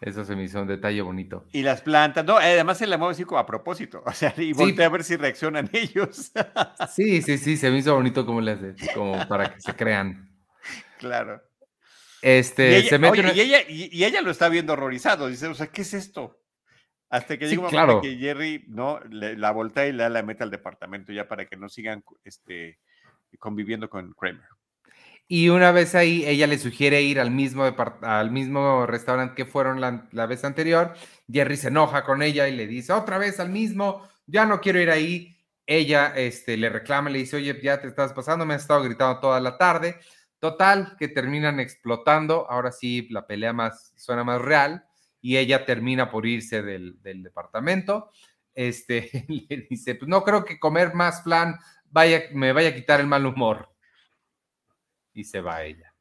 [0.00, 1.44] Eso se me hizo un detalle bonito.
[1.52, 4.52] Y las plantas, no, además se la mueve así como a propósito, o sea, y
[4.52, 6.32] voltea a ver si reaccionan ellos.
[6.90, 10.27] sí, sí, sí, se me hizo bonito como le hace, como para que se crean.
[10.98, 11.42] Claro.
[12.20, 15.28] Este, y ella, se mete y, ella, y, ella, lo está viendo horrorizado.
[15.28, 16.40] Dice, o sea, ¿qué es esto?
[17.10, 18.02] Hasta que llega un claro.
[18.02, 21.68] que Jerry no la voltea y la, la mete al departamento ya para que no
[21.68, 22.78] sigan este,
[23.38, 24.48] conviviendo con Kramer.
[25.30, 27.64] Y una vez ahí, ella le sugiere ir al mismo,
[28.02, 30.94] al mismo restaurante que fueron la, la, vez anterior.
[31.30, 34.80] Jerry se enoja con ella y le dice, otra vez al mismo, ya no quiero
[34.80, 35.36] ir ahí.
[35.66, 39.20] Ella este, le reclama, le dice, oye, ya te estás pasando, me has estado gritando
[39.20, 39.98] toda la tarde.
[40.40, 42.48] Total, que terminan explotando.
[42.50, 44.84] Ahora sí, la pelea más suena más real
[45.20, 48.10] y ella termina por irse del, departamento.
[48.54, 51.58] Este le dice: Pues no creo que comer más flan
[51.90, 53.74] vaya, me vaya a quitar el mal humor.
[55.12, 55.92] Y se va ella.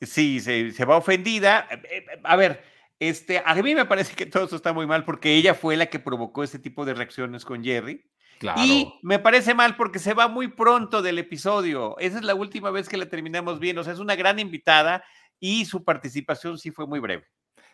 [0.00, 1.66] Sí, se, se va ofendida.
[1.70, 2.62] Eh, eh, a ver,
[2.98, 5.86] este, a mí me parece que todo eso está muy mal porque ella fue la
[5.86, 8.09] que provocó ese tipo de reacciones con Jerry.
[8.56, 11.96] Y me parece mal porque se va muy pronto del episodio.
[11.98, 13.82] Esa es la última vez que la terminamos viendo.
[13.82, 15.04] O sea, es una gran invitada
[15.38, 17.26] y su participación sí fue muy breve.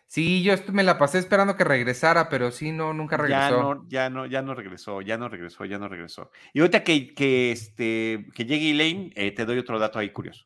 [0.07, 3.41] Sí, yo me la pasé esperando que regresara, pero sí, no, nunca regresó.
[3.41, 6.31] Ya no, ya no, ya no regresó, ya no regresó, ya no regresó.
[6.53, 10.45] Y ahorita que, que, este, que llegue Elaine, eh, te doy otro dato ahí curioso.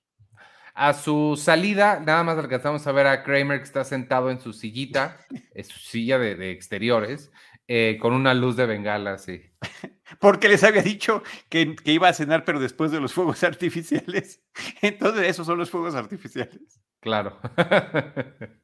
[0.74, 4.52] A su salida, nada más alcanzamos a ver a Kramer que está sentado en su
[4.52, 5.20] sillita,
[5.54, 7.32] en su silla de, de exteriores,
[7.68, 9.44] eh, con una luz de bengala, sí.
[10.20, 14.42] Porque les había dicho que, iba a cenar, pero después de los fuegos artificiales.
[14.82, 16.80] Entonces, esos son los fuegos artificiales.
[17.00, 17.40] Claro.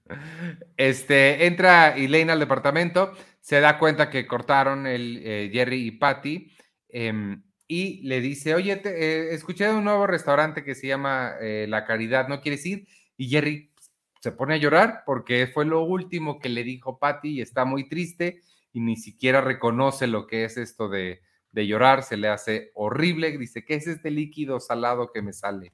[0.78, 6.50] Este, entra Elaine al departamento, se da cuenta que cortaron el eh, Jerry y Patty
[6.88, 11.84] em, y le dice, oye, eh, escuché de un nuevo restaurante que se llama La
[11.84, 12.88] Caridad, ¿no quieres ir?
[13.18, 13.74] Y Jerry
[14.22, 17.90] se pone a llorar porque fue lo último que le dijo Patty y está muy
[17.90, 21.22] triste y ni siquiera reconoce lo que es esto de,
[21.66, 25.74] llorar, se le hace horrible, dice, ¿qué es este líquido salado que me sale?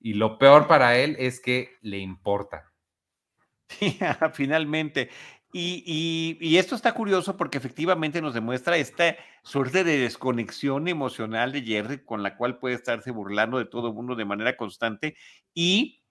[0.00, 2.72] Y lo peor para él es que le importa.
[4.32, 5.10] Finalmente.
[5.58, 12.04] Y, esto está curioso porque efectivamente nos demuestra esta suerte de desconexión emocional de Jerry
[12.04, 15.16] con la cual puede estarse burlando de todo mundo de manera constante
[15.54, 16.02] y,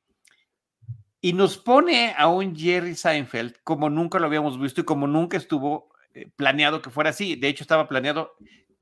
[1.22, 5.38] y nos pone a un Jerry Seinfeld como nunca lo habíamos visto y como nunca
[5.38, 7.36] estuvo eh, planeado que fuera así.
[7.36, 8.36] De hecho, estaba planeado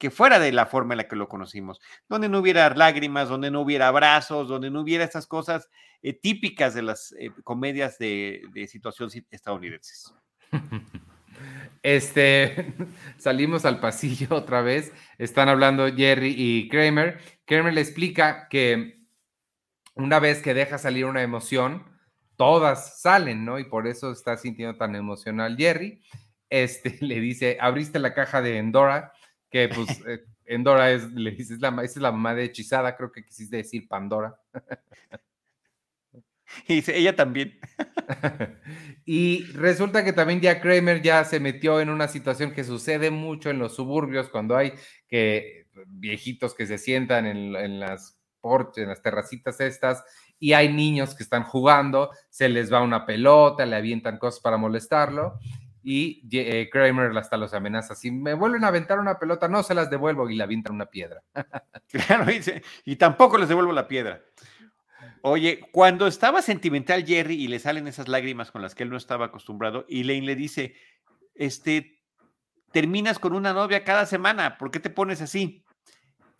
[0.03, 3.49] que fuera de la forma en la que lo conocimos, donde no hubiera lágrimas, donde
[3.49, 5.69] no hubiera abrazos, donde no hubiera estas cosas
[6.01, 10.13] eh, típicas de las eh, comedias de, de situación estadounidenses.
[11.81, 12.75] Este,
[13.17, 14.91] salimos al pasillo otra vez.
[15.17, 17.19] Están hablando Jerry y Kramer.
[17.45, 19.05] Kramer le explica que
[19.95, 21.85] una vez que deja salir una emoción,
[22.35, 23.57] todas salen, ¿no?
[23.57, 26.01] Y por eso está sintiendo tan emocional Jerry.
[26.49, 29.13] Este, le dice, abriste la caja de Endora,
[29.53, 33.23] que pues eh, Endora es, le dice, la, es la mamá de hechizada, creo que
[33.23, 34.35] quisiste decir Pandora.
[36.67, 37.59] Y dice, ella también.
[39.05, 43.49] y resulta que también ya Kramer ya se metió en una situación que sucede mucho
[43.49, 44.73] en los suburbios cuando hay
[45.07, 50.03] que viejitos que se sientan en, las porches, en las terracitas estas,
[50.37, 54.57] y hay niños que están jugando, se les va una pelota, le avientan cosas para
[54.57, 55.39] molestarlo,
[55.83, 59.75] y eh, Kramer hasta los amenaza, si me vuelven a aventar una pelota, no se
[59.75, 61.21] las devuelvo, y le avientan una piedra.
[61.89, 62.25] claro,
[62.85, 64.21] y tampoco les devuelvo la piedra.
[65.21, 68.97] Oye, cuando estaba sentimental Jerry y le salen esas lágrimas con las que él no
[68.97, 70.75] estaba acostumbrado, y Lane le dice,
[71.35, 72.01] este,
[72.71, 75.63] terminas con una novia cada semana, ¿por qué te pones así?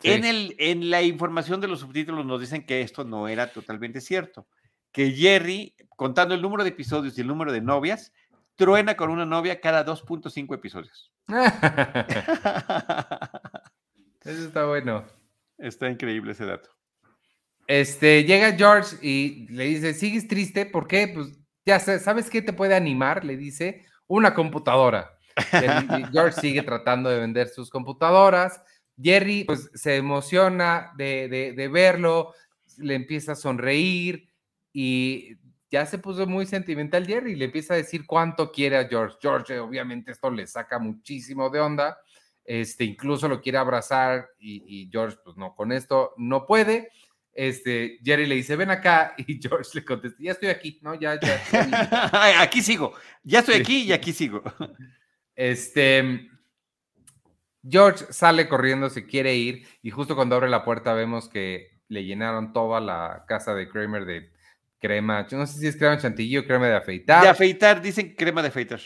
[0.02, 4.02] En, el, en la información de los subtítulos nos dicen que esto no era totalmente
[4.02, 4.46] cierto,
[4.92, 8.12] que Jerry, contando el número de episodios y el número de novias,
[8.56, 11.12] truena con una novia cada 2.5 episodios.
[14.24, 15.04] Eso está bueno.
[15.58, 16.70] Está increíble ese dato.
[17.66, 20.66] Este, llega George y le dice, ¿sigues triste?
[20.66, 21.08] ¿Por qué?
[21.08, 25.18] Pues ya sabes qué te puede animar, le dice, una computadora.
[26.12, 28.60] George sigue tratando de vender sus computadoras.
[29.00, 32.34] Jerry pues se emociona de, verlo,
[32.78, 34.28] le empieza a sonreír
[34.72, 35.36] y
[35.70, 39.16] ya se puso muy sentimental Jerry y le empieza a decir cuánto quiere a George.
[39.20, 41.98] George obviamente esto le saca muchísimo de onda,
[42.44, 46.90] este, incluso lo quiere abrazar y, y George pues no, con esto no puede
[47.34, 50.94] este, Jerry le dice, ven acá, y George le contesta, ya estoy aquí, ¿no?
[50.94, 52.40] Ya, ya.
[52.40, 54.42] aquí sigo, ya estoy aquí y aquí sigo.
[55.36, 56.30] Este,
[57.68, 62.04] George sale corriendo, se quiere ir, y justo cuando abre la puerta vemos que le
[62.04, 64.30] llenaron toda la casa de Kramer de
[64.84, 67.22] crema, no sé si es crema chantilly o crema de afeitar.
[67.22, 68.80] De afeitar, dicen crema de afeitar.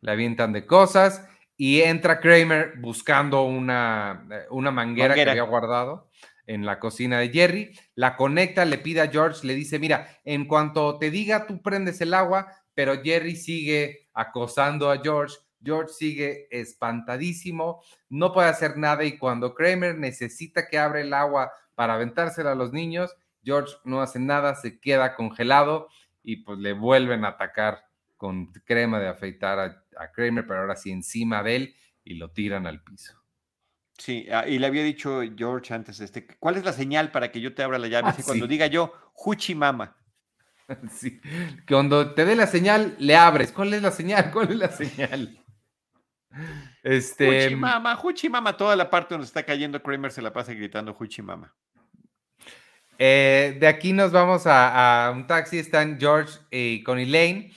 [0.00, 5.14] Le avientan de cosas, y entra Kramer buscando una, una manguera.
[5.14, 6.10] que había guardado
[6.46, 10.46] en la cocina de Jerry, la conecta, le pide a George, le dice, mira, en
[10.46, 16.46] cuanto te diga, tú prendes el agua, pero Jerry sigue acosando a George, George sigue
[16.52, 22.52] espantadísimo, no puede hacer nada y cuando Kramer necesita que abra el agua para aventársela
[22.52, 25.88] a los niños, George no hace nada, se queda congelado
[26.22, 30.76] y pues le vuelven a atacar con crema de afeitar a, a Kramer, pero ahora
[30.76, 33.22] sí encima de él y lo tiran al piso.
[33.98, 37.40] Sí, ah, y le había dicho George antes, este, ¿cuál es la señal para que
[37.40, 38.08] yo te abra la llave?
[38.10, 39.96] Ah, cuando diga yo, Huchi Mama.
[40.90, 41.20] Sí,
[41.68, 43.52] cuando te dé la señal, le abres.
[43.52, 44.30] ¿Cuál es la señal?
[44.32, 45.40] ¿Cuál es la señal?
[46.82, 47.46] Este.
[47.46, 50.96] Huchi Mama, Huchi Mama, toda la parte donde está cayendo Kramer se la pasa gritando
[50.98, 51.54] Huchi Mama.
[52.98, 57.52] Eh, de aquí nos vamos a, un taxi, están George y con Elaine.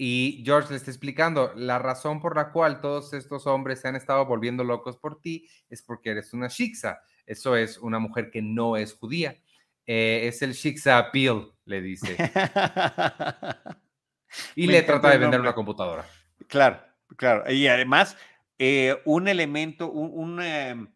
[0.00, 3.96] Y George le está explicando, la razón por la cual todos estos hombres se han
[3.96, 7.00] estado volviendo locos por ti es porque eres una shiksa.
[7.26, 9.36] Eso es una mujer que no es judía.
[9.86, 12.16] Eh, es el shiksa appeal, le dice.
[14.54, 16.06] y le trata de vender una computadora.
[16.46, 16.80] Claro,
[17.16, 17.52] claro.
[17.52, 18.16] Y además,
[18.58, 20.88] eh, un elemento, un, em,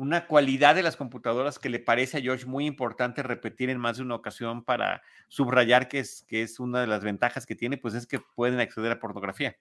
[0.00, 3.98] una cualidad de las computadoras que le parece a George muy importante repetir en más
[3.98, 7.76] de una ocasión para subrayar que es, que es una de las ventajas que tiene,
[7.76, 9.56] pues es que pueden acceder a pornografía.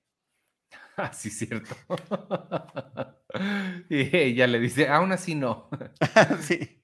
[0.95, 1.75] Ah, sí, cierto.
[3.89, 5.69] y ella le dice, aún así no.
[6.41, 6.83] sí.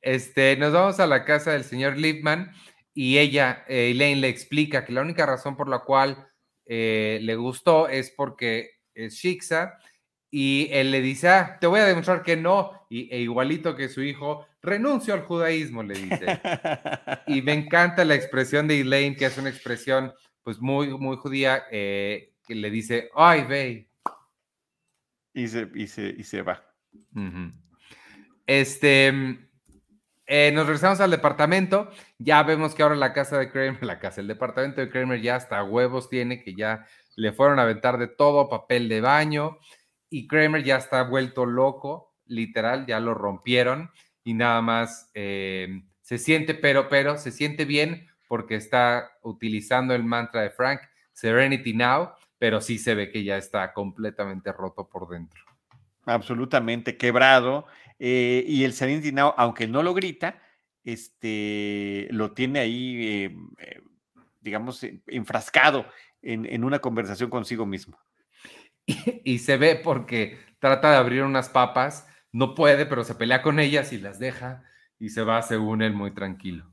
[0.00, 2.52] Este, nos vamos a la casa del señor Liebman
[2.92, 6.28] y ella, eh, Elaine, le explica que la única razón por la cual
[6.66, 9.78] eh, le gustó es porque es Shiksa
[10.30, 13.88] y él le dice, ah, te voy a demostrar que no, y, e igualito que
[13.88, 16.40] su hijo, renuncio al judaísmo, le dice.
[17.26, 20.12] y me encanta la expresión de Elaine, que es una expresión
[20.42, 23.88] pues muy, muy judía, eh, que le dice, ay, ve.
[25.34, 26.64] Y se, y se, se va.
[28.46, 29.08] Este,
[30.26, 31.90] eh, nos regresamos al departamento.
[32.18, 35.36] Ya vemos que ahora la casa de Kramer, la casa, el departamento de Kramer ya
[35.36, 36.86] hasta huevos tiene, que ya
[37.16, 39.58] le fueron a aventar de todo, papel de baño,
[40.10, 43.90] y Kramer ya está vuelto loco, literal, ya lo rompieron
[44.24, 50.04] y nada más eh, se siente, pero, pero, se siente bien porque está utilizando el
[50.04, 50.80] mantra de Frank,
[51.12, 55.40] Serenity Now, pero sí se ve que ya está completamente roto por dentro.
[56.04, 57.66] Absolutamente quebrado.
[57.98, 60.40] Eh, y el Serenity Now, aunque no lo grita,
[60.84, 63.26] este, lo tiene ahí,
[63.58, 63.82] eh,
[64.40, 65.86] digamos, enfrascado
[66.22, 67.98] en, una conversación consigo mismo.
[69.24, 73.58] Y, se ve porque trata de abrir unas papas, no puede, pero se pelea con
[73.58, 74.64] ellas y las deja
[74.98, 76.72] y se va según él muy tranquilo.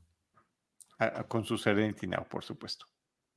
[1.28, 2.86] con su Serenity Now, por supuesto.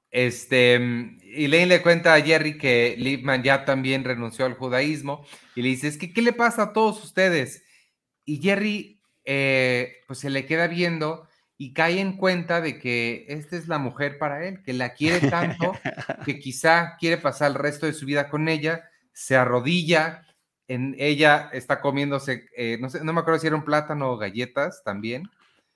[0.09, 5.69] Este, Elaine le cuenta a Jerry que Liebman ya también renunció al judaísmo y le
[5.69, 7.63] dice, es que, ¿qué le pasa a todos ustedes?
[8.23, 13.55] Y Jerry, eh, pues se le queda viendo y cae en cuenta de que esta
[13.55, 15.73] es la mujer para él, que la quiere tanto,
[16.25, 20.25] que quizá quiere pasar el resto de su vida con ella, se arrodilla,
[20.67, 24.17] en ella está comiéndose, eh, no sé, no me acuerdo si era un plátano o
[24.17, 25.23] galletas también.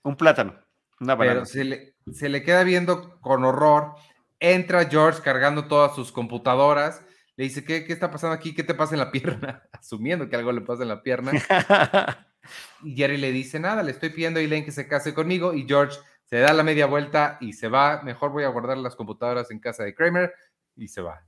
[0.04, 0.56] Un plátano,
[1.00, 1.34] una banana.
[1.34, 3.96] Pero se le, se le queda viendo con horror
[4.42, 7.06] Entra George cargando todas sus computadoras.
[7.38, 8.56] Le dice, ¿qué, está pasando aquí?
[8.56, 9.64] ¿Qué te pasa en la pierna?
[9.72, 11.32] Asumiendo que algo le pasa en la pierna.
[12.84, 15.54] y Jerry le dice, nada, le estoy pidiendo a Elaine que se case conmigo.
[15.54, 18.02] Y George se da la media vuelta y se va.
[18.04, 20.34] Mejor voy a guardar las computadoras en casa de Kramer.
[20.76, 21.24] Y se va.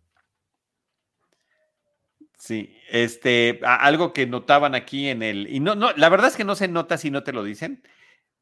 [2.38, 6.44] Sí, este, algo que notaban aquí en el, y no, no, la verdad es que
[6.44, 7.82] no se nota si no te lo dicen,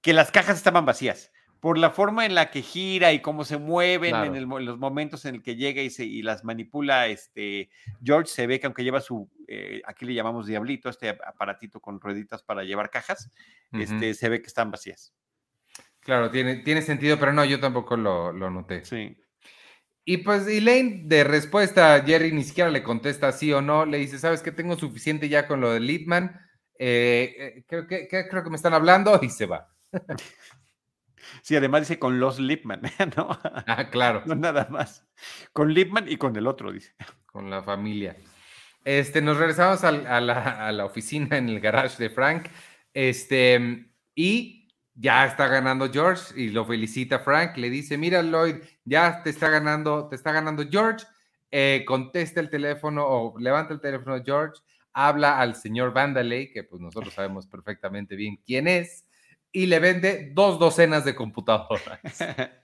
[0.01, 1.31] que las cajas estaban vacías
[1.61, 5.35] por la forma en la que gira y cómo se mueven en, los momentos en
[5.35, 7.69] el que llega y, se, y las manipula, este,
[8.03, 12.01] George se ve que aunque lleva su, eh, aquí le llamamos diablito, este aparatito con
[12.01, 13.29] rueditas para llevar cajas,
[13.73, 15.13] este, se ve que están vacías.
[15.99, 18.83] Claro, tiene, tiene sentido, pero no, yo tampoco lo, lo noté.
[18.83, 19.15] Sí.
[20.03, 24.17] Y pues Elaine, de respuesta, Jerry ni siquiera le contesta sí o no, le dice,
[24.17, 26.41] ¿sabes que Tengo suficiente ya con lo de Littman,
[26.79, 29.71] eh, eh, creo, que, creo que me están hablando y se va.
[31.41, 32.81] Sí, además dice con los Lipman,
[33.17, 33.39] ¿no?
[33.67, 34.23] Ah, claro.
[34.25, 35.07] No nada más.
[35.53, 36.93] Con Lipman y con el otro, dice.
[37.25, 38.17] Con la familia.
[38.83, 42.47] Este, nos regresamos a, la, oficina en el garage de Frank.
[42.93, 47.57] Este, y ya está ganando George y lo felicita Frank.
[47.57, 51.05] Le dice: Mira, Lloyd, ya te está ganando, te está ganando George.
[51.51, 54.61] Eh, contesta el teléfono o levanta el teléfono George,
[54.93, 59.05] habla al señor Vandalay, que pues nosotros sabemos perfectamente bien quién es
[59.51, 61.99] y le vende dos docenas de computadoras.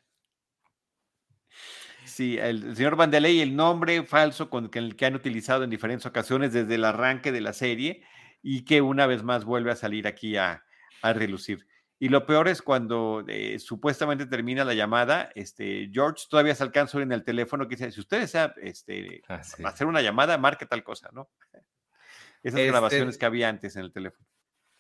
[2.18, 6.52] Sí, el, señor Vandeley, el nombre falso con el que han utilizado en diferentes ocasiones
[6.52, 8.04] desde el arranque de la serie
[8.42, 10.64] y que una vez más vuelve a salir aquí a,
[11.04, 11.68] relucir.
[12.00, 17.00] Y lo peor es cuando eh, supuestamente termina la llamada, este, George todavía se alcanza
[17.00, 20.84] en el teléfono que dice, si usted desea este, ah, hacer una llamada, marque tal
[20.84, 21.30] cosa, ¿no?
[22.42, 24.28] Esas este grabaciones que había antes en el teléfono.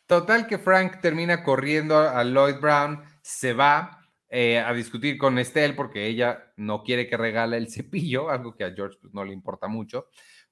[0.07, 5.73] Total que Frank termina corriendo a Lloyd Brown, se va eh, a discutir con Estelle
[5.73, 9.33] porque ella no quiere que regale el cepillo, algo que a George pues, no le
[9.33, 10.07] importa mucho.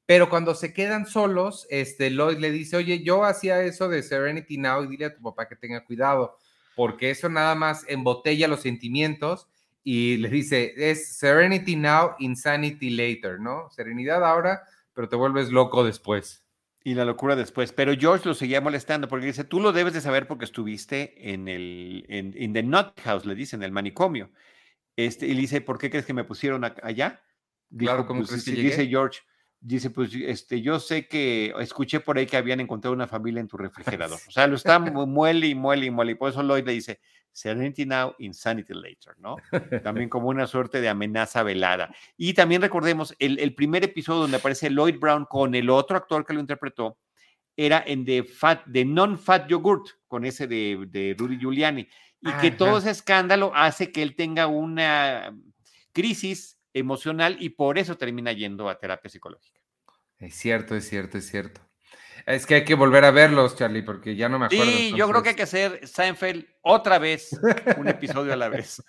[0.05, 4.57] Pero cuando se quedan solos, este, Lloyd le dice, oye, yo hacía eso de Serenity
[4.57, 6.37] Now y dile a tu papá que tenga cuidado,
[6.75, 9.47] porque eso nada más embotella los sentimientos
[9.83, 13.69] y le dice, es Serenity Now, Insanity Later, ¿no?
[13.71, 14.63] Serenidad ahora,
[14.93, 16.44] pero te vuelves loco después.
[16.87, 17.73] Y la locura después.
[17.73, 21.47] Pero George lo seguía molestando porque dice, tú lo debes de saber porque estuviste en
[21.47, 24.29] el, en, in the nut house, le dice, en el manicomio.
[24.95, 27.23] Este, y le dice, ¿por qué crees que me pusieron allá?
[27.75, 29.21] claro, como pues, dice George,
[29.59, 33.47] dice, pues este, yo sé que escuché por ahí que habían encontrado una familia en
[33.47, 34.19] tu refrigerador.
[34.27, 36.11] O sea, lo está muele y muele y muele.
[36.13, 36.99] Y por eso Lloyd le dice,
[37.35, 39.35] Serenity Now, Insanity Later, ¿no?
[39.83, 41.93] También como una suerte de amenaza velada.
[42.15, 46.33] Y también recordemos, el, primer episodio donde aparece Lloyd Brown con el otro actor que
[46.33, 46.97] lo interpretó,
[47.57, 51.87] era en The, Fat, de Non-Fat Yogurt, con ese de, Rudy Giuliani.
[52.21, 55.35] Y que todo ese escándalo hace que él tenga una
[55.91, 59.59] crisis emocional y por eso termina yendo a terapia psicológica.
[60.19, 61.61] Es cierto, es cierto, es cierto.
[62.25, 64.65] Es que hay que volver a verlos, Charlie, porque ya no me acuerdo.
[64.65, 67.29] Sí, yo creo que hay que hacer Seinfeld otra vez,
[67.77, 68.83] un episodio a la vez.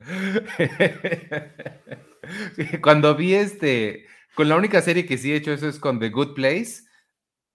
[2.82, 6.10] Cuando vi este, con la única serie que sí he hecho eso es con The
[6.10, 6.82] Good Place,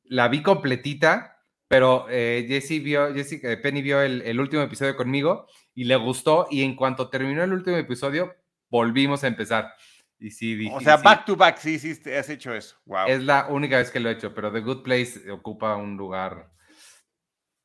[0.04, 2.46] la vi completita, pero eh,
[2.84, 6.76] vio, Jessica, eh, Penny vio el, el último episodio conmigo y le gustó y en
[6.76, 8.36] cuanto terminó el último episodio,
[8.74, 9.72] volvimos a empezar.
[10.20, 12.76] Y sí, o sea, back to back, sí, sí, has hecho eso.
[12.86, 13.08] Wow.
[13.08, 16.50] Es la única vez que lo he hecho, pero The Good Place ocupa un lugar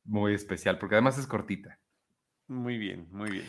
[0.03, 1.79] muy especial, porque además es cortita.
[2.47, 3.45] Muy bien, muy bien.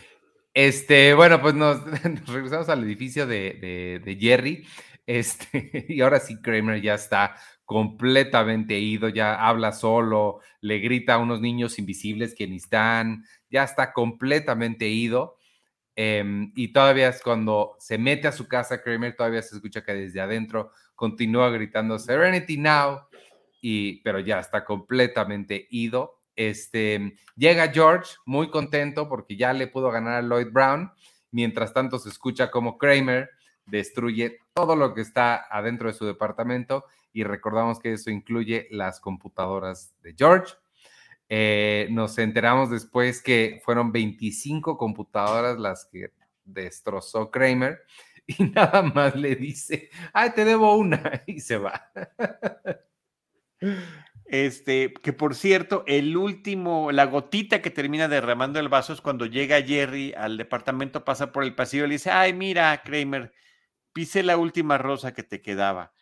[0.54, 1.82] Este, bueno, pues nos,
[2.26, 4.66] regresamos al edificio de, de, Jerry.
[5.06, 11.18] Este, y ahora sí, Kramer ya está completamente ido, ya habla solo, le grita a
[11.18, 15.36] unos niños invisibles que ni están, ya está completamente ido.
[16.03, 19.92] Em, y todavía es cuando se mete a su casa, Kramer todavía se escucha que
[19.92, 23.01] desde adentro continúa gritando Serenity Now,
[23.61, 26.22] y, pero ya está completamente ido.
[26.34, 30.90] Este, llega George muy contento porque ya le pudo ganar a Lloyd Brown.
[31.32, 33.28] Mientras tanto se escucha como Kramer
[33.66, 39.01] destruye todo lo que está adentro de su departamento y recordamos que eso incluye las
[39.01, 40.55] computadoras de George.
[41.33, 46.11] Eh, nos enteramos después que fueron 25 computadoras las que
[46.45, 47.78] destrozó Kramer
[48.26, 51.93] y nada más le dice, ay, te debo una y se va.
[54.24, 59.26] Este, que por cierto, el último, la gotita que termina derramando el vaso es cuando
[59.26, 63.33] llega Jerry al departamento, pasa por el pasillo y le dice, ay, mira, Kramer,
[63.93, 65.93] pise la última rosa que te quedaba.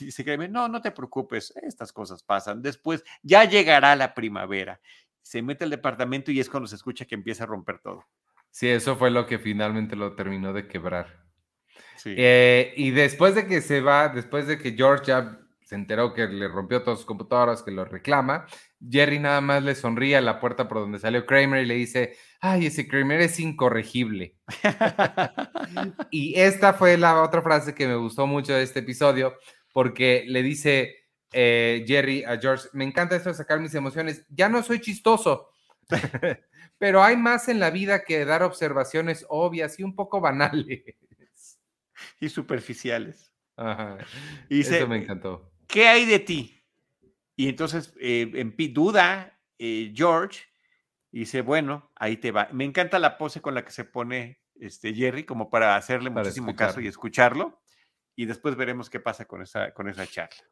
[0.00, 2.62] Y dice Kramer, no, no te preocupes, estas cosas pasan.
[2.62, 4.80] Después ya llegará la primavera.
[5.22, 8.04] Se mete al departamento y es cuando se escucha que empieza a romper todo.
[8.50, 11.24] Sí, eso fue lo que finalmente lo terminó de quebrar.
[11.96, 12.14] Sí.
[12.16, 16.26] Eh, y después de que se va, después de que George ya se enteró que
[16.26, 18.46] le rompió todas sus computadoras, que lo reclama.
[18.90, 22.16] Jerry nada más le sonríe a la puerta por donde salió Kramer y le dice,
[22.40, 24.34] ay, ese Kramer es incorregible.
[26.10, 29.34] y esta fue la otra frase que me gustó mucho de este episodio,
[29.72, 34.48] porque le dice eh, Jerry a George, me encanta esto de sacar mis emociones, ya
[34.48, 35.50] no soy chistoso.
[36.78, 40.84] Pero hay más en la vida que dar observaciones obvias y un poco banales.
[42.20, 43.32] Y superficiales.
[43.56, 43.98] Ajá.
[44.48, 45.50] Y Eso me encantó.
[45.68, 46.64] ¿qué hay de ti?
[47.36, 50.40] Y entonces eh, en duda eh, George
[51.12, 52.48] y dice, bueno, ahí te va.
[52.52, 56.56] Me encanta la pose con la que se pone este Jerry, como para hacerle muchísimo
[56.56, 57.60] caso y escucharlo.
[58.18, 60.42] Y después veremos qué pasa con esa, con esa charla.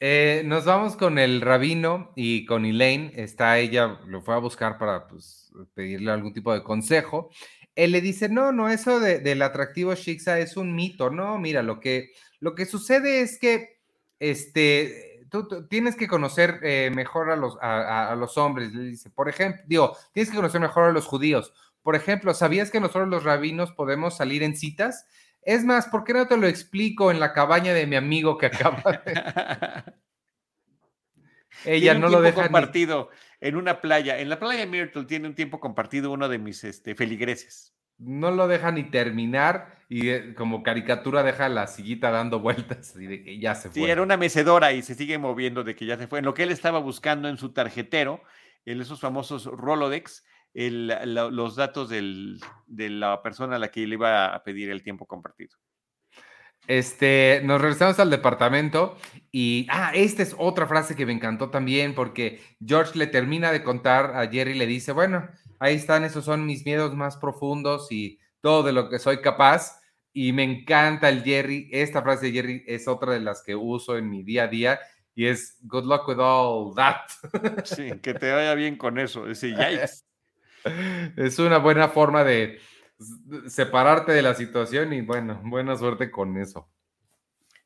[0.00, 3.12] Eh, nos vamos con el rabino y con Elaine.
[3.14, 7.30] Está ella, lo fue a buscar para pues, pedirle algún tipo de consejo.
[7.76, 11.08] Él le dice, no, no, eso del atractivo Shiksa es un mito.
[11.08, 12.10] No, mira, lo que,
[12.40, 13.78] lo que sucede es que
[14.18, 19.28] este, tú, tienes que conocer eh, mejor a los, a, los hombres, le dice, por
[19.28, 21.54] ejemplo, digo, tienes que conocer mejor a los judíos.
[21.80, 25.06] Por ejemplo, ¿sabías que nosotros los rabinos podemos salir en citas?
[25.44, 28.46] Es más, ¿por qué no te lo explico en la cabaña de mi amigo que
[28.46, 29.14] acaba de...
[31.64, 34.18] Ella no lo deja compartido en una playa.
[34.18, 38.48] En la playa Myrtle tiene un tiempo compartido uno de mis este, feligreses no lo
[38.48, 43.38] deja ni terminar y eh, como caricatura deja la sillita dando vueltas y de que
[43.38, 43.82] ya se fue.
[43.82, 46.18] Sí, era una mecedora y se sigue moviendo de que ya se fue.
[46.18, 48.22] En lo que él estaba buscando en su tarjetero,
[48.64, 50.24] en esos famosos Rolodex,
[50.54, 55.56] los datos de la persona a la que le iba a pedir el tiempo compartido.
[56.66, 58.96] Este, nos regresamos al departamento
[59.30, 63.62] y, ah, esta es otra frase que me encantó también porque George le termina de
[63.62, 65.28] contar a Jerry le dice, bueno,
[65.58, 69.80] ahí están, esos son mis miedos más profundos y todo de lo que soy capaz.
[70.16, 71.68] Y me encanta el Jerry.
[71.72, 74.80] Esta frase de Jerry es otra de las que uso en mi día a día
[75.14, 77.64] y es good luck with all that.
[77.64, 79.26] Sí, que te vaya bien con eso.
[79.28, 80.04] Es,
[81.16, 82.60] es una buena forma de
[83.48, 86.68] separarte de la situación y bueno, buena suerte con eso.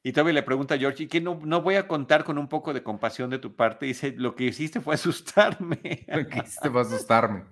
[0.03, 2.49] Y todavía le pregunta a George, ¿y qué no, no voy a contar con un
[2.49, 3.87] poco de compasión de tu parte?
[3.87, 6.07] dice, lo que hiciste fue asustarme.
[6.09, 7.45] lo que hiciste fue asustarme.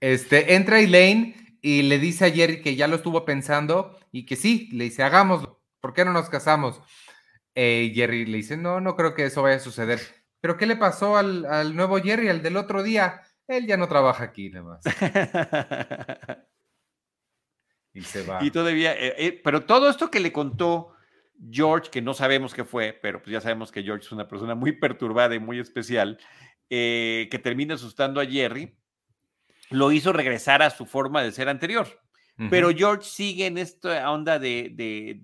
[0.00, 4.36] Este, entra Elaine y le dice a Jerry que ya lo estuvo pensando y que
[4.36, 6.80] sí, le dice, hagámoslo, ¿por qué no nos casamos?
[7.54, 10.00] Eh, Jerry le dice, no, no creo que eso vaya a suceder.
[10.40, 13.22] ¿Pero qué le pasó al, al nuevo Jerry, al del otro día?
[13.48, 14.84] Él ya no trabaja aquí, nada más.
[17.94, 18.42] y se va.
[18.42, 20.94] Y todavía, eh, eh, pero todo esto que le contó
[21.50, 24.54] George, que no sabemos qué fue, pero pues ya sabemos que George es una persona
[24.54, 26.18] muy perturbada y muy especial,
[26.68, 28.76] que termina asustando a Jerry
[29.70, 31.86] lo hizo regresar a su forma de ser anterior.
[32.50, 35.22] Pero George sigue en esta onda de,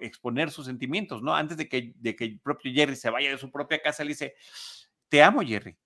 [0.00, 1.36] exponer sus sentimientos, ¿no?
[1.36, 4.08] Antes de que, de que el propio Jerry se vaya de su propia casa, le
[4.08, 4.34] dice,
[5.08, 5.76] te amo, Jerry.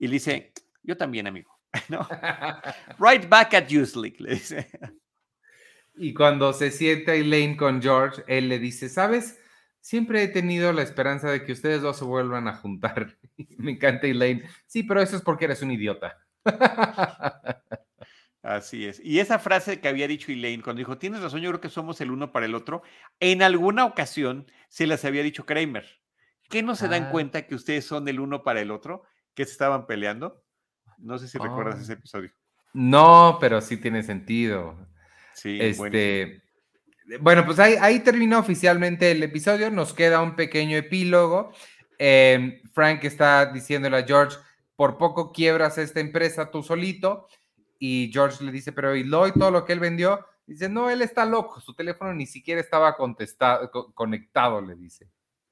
[0.00, 0.52] Y le dice,
[0.82, 1.58] yo también, amigo.
[1.88, 2.06] ¿No?
[2.98, 4.68] right back at you, Slick, le dice.
[5.96, 9.38] Y cuando se sienta Elaine con George, él le dice, ¿sabes?
[9.80, 13.18] Siempre he tenido la esperanza de que ustedes dos se vuelvan a juntar.
[13.58, 14.44] Me encanta Elaine.
[14.66, 16.18] Sí, pero eso es porque eres un idiota.
[18.42, 19.00] Así es.
[19.04, 22.00] Y esa frase que había dicho Elaine cuando dijo, tienes razón, yo creo que somos
[22.00, 22.82] el uno para el otro,
[23.20, 26.00] en alguna ocasión se las había dicho Kramer.
[26.48, 27.10] ¿Qué no se dan ah.
[27.10, 29.04] cuenta que ustedes son el uno para el otro?
[29.34, 30.42] Que se estaban peleando.
[31.00, 32.30] No sé si recuerdas ese episodio.
[32.72, 34.76] No, pero sí tiene sentido.
[35.34, 36.42] Sí, este,
[37.20, 39.70] bueno, pues ahí, ahí terminó oficialmente el episodio.
[39.70, 41.52] Nos queda un pequeño epílogo.
[41.98, 44.36] Em, Frank está diciéndole a George,
[44.76, 47.28] por poco quiebras esta empresa tú solito.
[47.78, 50.24] Y George le dice, pero ¿y Lloyd todo lo que él vendió?
[50.46, 55.08] Dice, no, él está loco, su teléfono ni siquiera estaba contestado, conectado, le dice.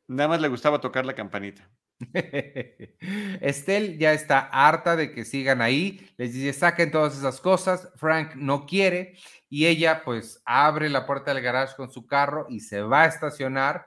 [0.09, 1.71] Nada más le gustaba tocar la campanita.
[3.41, 8.35] Estelle ya está harta de que sigan ahí, les dice, saquen todas esas cosas, Frank
[8.37, 9.17] no quiere
[9.51, 13.07] y ella pues abre la puerta del garage con su carro y se va a
[13.07, 13.87] estacionar.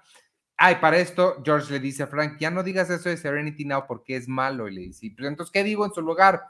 [0.58, 3.86] Ay, para esto George le dice a Frank, ya no digas eso de Serenity Now
[3.88, 4.68] porque es malo.
[4.68, 6.42] Y le dice, pues, entonces, ¿qué digo en su lugar?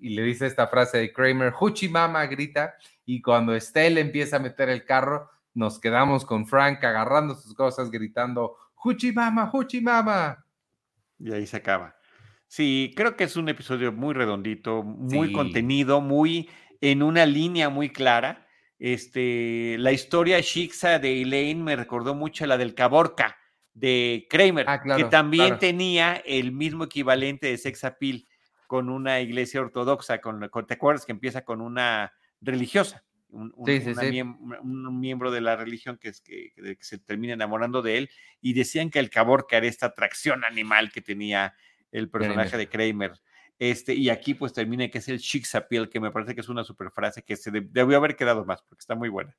[0.00, 2.74] Y le dice esta frase de Kramer, Huchi Mama, grita.
[3.04, 7.90] Y cuando Estelle empieza a meter el carro, nos quedamos con Frank agarrando sus cosas,
[7.90, 10.44] gritando, Huchi Mama, Huchi Mama.
[11.18, 11.96] Y ahí se acaba.
[12.46, 16.48] Sí, creo que es un episodio muy redondito, muy contenido, muy
[16.80, 18.46] en una línea muy clara.
[18.78, 23.36] Este, la historia Shixa de Elaine me recordó mucho la del Caborca
[23.74, 28.24] de Kramer, ah, que también tenía el mismo equivalente de sex appeal
[28.66, 33.04] con una iglesia ortodoxa, con, ¿te acuerdas que empieza con una religiosa?
[33.30, 38.10] Un, miembro de la religión que, es, que, se termina enamorando de él
[38.40, 41.54] y decían que el Caborca era esta atracción animal que tenía
[41.92, 43.12] el personaje de Kramer.
[43.58, 45.20] Este, y aquí pues termina que es el
[45.54, 48.62] Appeal, que me parece que es una super frase que se debió haber quedado más,
[48.62, 49.36] porque está muy buena.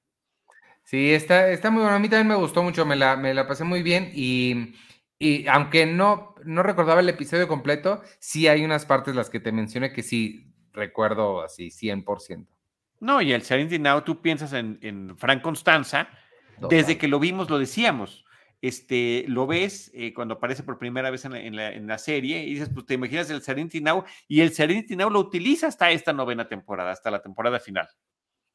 [0.83, 1.95] Sí, está, está muy buena.
[1.95, 4.73] A mí también me gustó mucho, me la, me la pasé muy bien y,
[5.17, 9.51] y aunque no, no recordaba el episodio completo, sí hay unas partes las que te
[9.51, 12.47] mencioné que sí recuerdo así 100%.
[12.99, 16.09] No, y el Serenity Now, tú piensas en, en Frank Constanza,
[16.69, 18.25] desde que lo vimos lo decíamos
[18.61, 22.85] este, lo ves eh, cuando aparece por primera vez en la, serie y dices, pues
[22.85, 26.91] te imaginas el Serenity Now y el Serenity Now lo utiliza hasta esta novena temporada,
[26.91, 27.87] hasta la temporada final.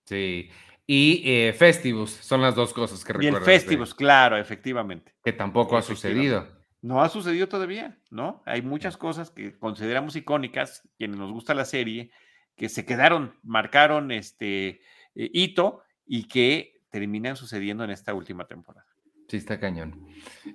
[0.05, 0.51] Sí,
[0.87, 3.39] y eh, Festivus son las dos cosas que recuerdo.
[3.39, 5.15] Y el Festivus, claro, efectivamente.
[5.25, 6.47] Que tampoco ha sucedido.
[6.83, 8.43] No ha sucedido todavía, ¿no?
[8.45, 12.11] Hay muchas cosas que consideramos icónicas, quienes nos gusta la serie,
[12.57, 14.81] que se quedaron, marcaron este
[15.15, 18.87] eh, hito y que terminan sucediendo en esta última temporada.
[19.29, 20.07] Sí, está cañón.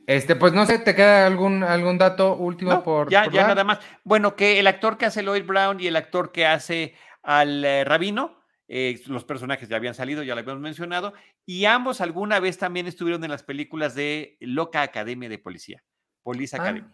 [0.06, 3.10] Este, pues no sé, ¿te queda algún, algún dato último por.
[3.10, 3.80] Ya, ya nada más.
[4.04, 6.93] Bueno, que el actor que hace Lloyd Brown y el actor que hace
[7.24, 11.14] al eh, rabino, eh, los personajes ya habían salido, ya lo habíamos mencionado,
[11.45, 15.84] y ambos alguna vez también estuvieron en las películas de Loca Academia de Policía,
[16.22, 16.88] Police ah, Academy,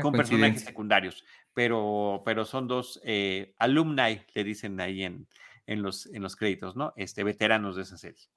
[0.00, 1.24] con personajes secundarios,
[1.54, 5.26] pero, pero son dos eh, alumni, le dicen ahí en,
[5.66, 6.92] en, los, en los créditos, ¿no?
[6.96, 8.28] Este, veteranos de esa serie.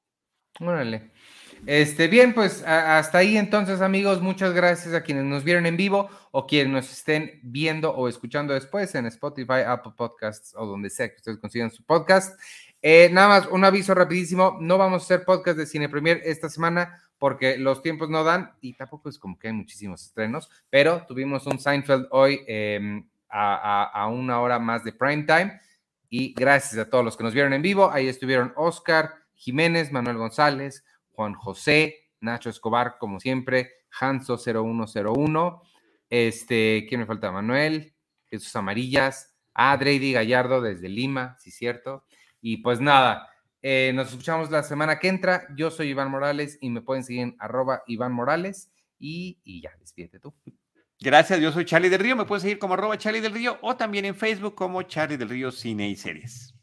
[0.60, 1.12] Órale.
[1.66, 4.22] Este, bien, pues hasta ahí entonces, amigos.
[4.22, 8.54] Muchas gracias a quienes nos vieron en vivo o quienes nos estén viendo o escuchando
[8.54, 12.40] después en Spotify, Apple Podcasts o donde sea que ustedes consigan su podcast.
[12.82, 14.58] Eh, nada más, un aviso rapidísimo.
[14.62, 18.54] No vamos a hacer podcast de Cine Premier esta semana porque los tiempos no dan
[18.62, 24.08] y tampoco es como que hay muchísimos estrenos, pero tuvimos un Seinfeld hoy em, a,
[24.12, 25.60] una hora más de prime time
[26.10, 27.92] y gracias a todos los que nos vieron en vivo.
[27.92, 29.16] Ahí estuvieron Oscar.
[29.38, 35.62] Jiménez, Manuel González, Juan José, Nacho Escobar, como siempre, Hanso 0101,
[36.10, 37.32] este, ¿quién me falta?
[37.32, 37.94] Manuel,
[38.26, 42.04] Jesús Amarillas, Adreidy Gallardo desde Lima, sí, cierto.
[42.42, 43.30] Y pues nada,
[43.62, 45.48] eh, nos escuchamos la semana que entra.
[45.56, 49.72] Yo soy Iván Morales y me pueden seguir en arroba Iván Morales y, y ya,
[49.80, 50.34] despídete tú.
[51.00, 53.76] Gracias, yo soy Charlie del Río, me pueden seguir como arroba Charlie del Río o
[53.76, 56.56] también en Facebook como Charlie del Río Cine y Series.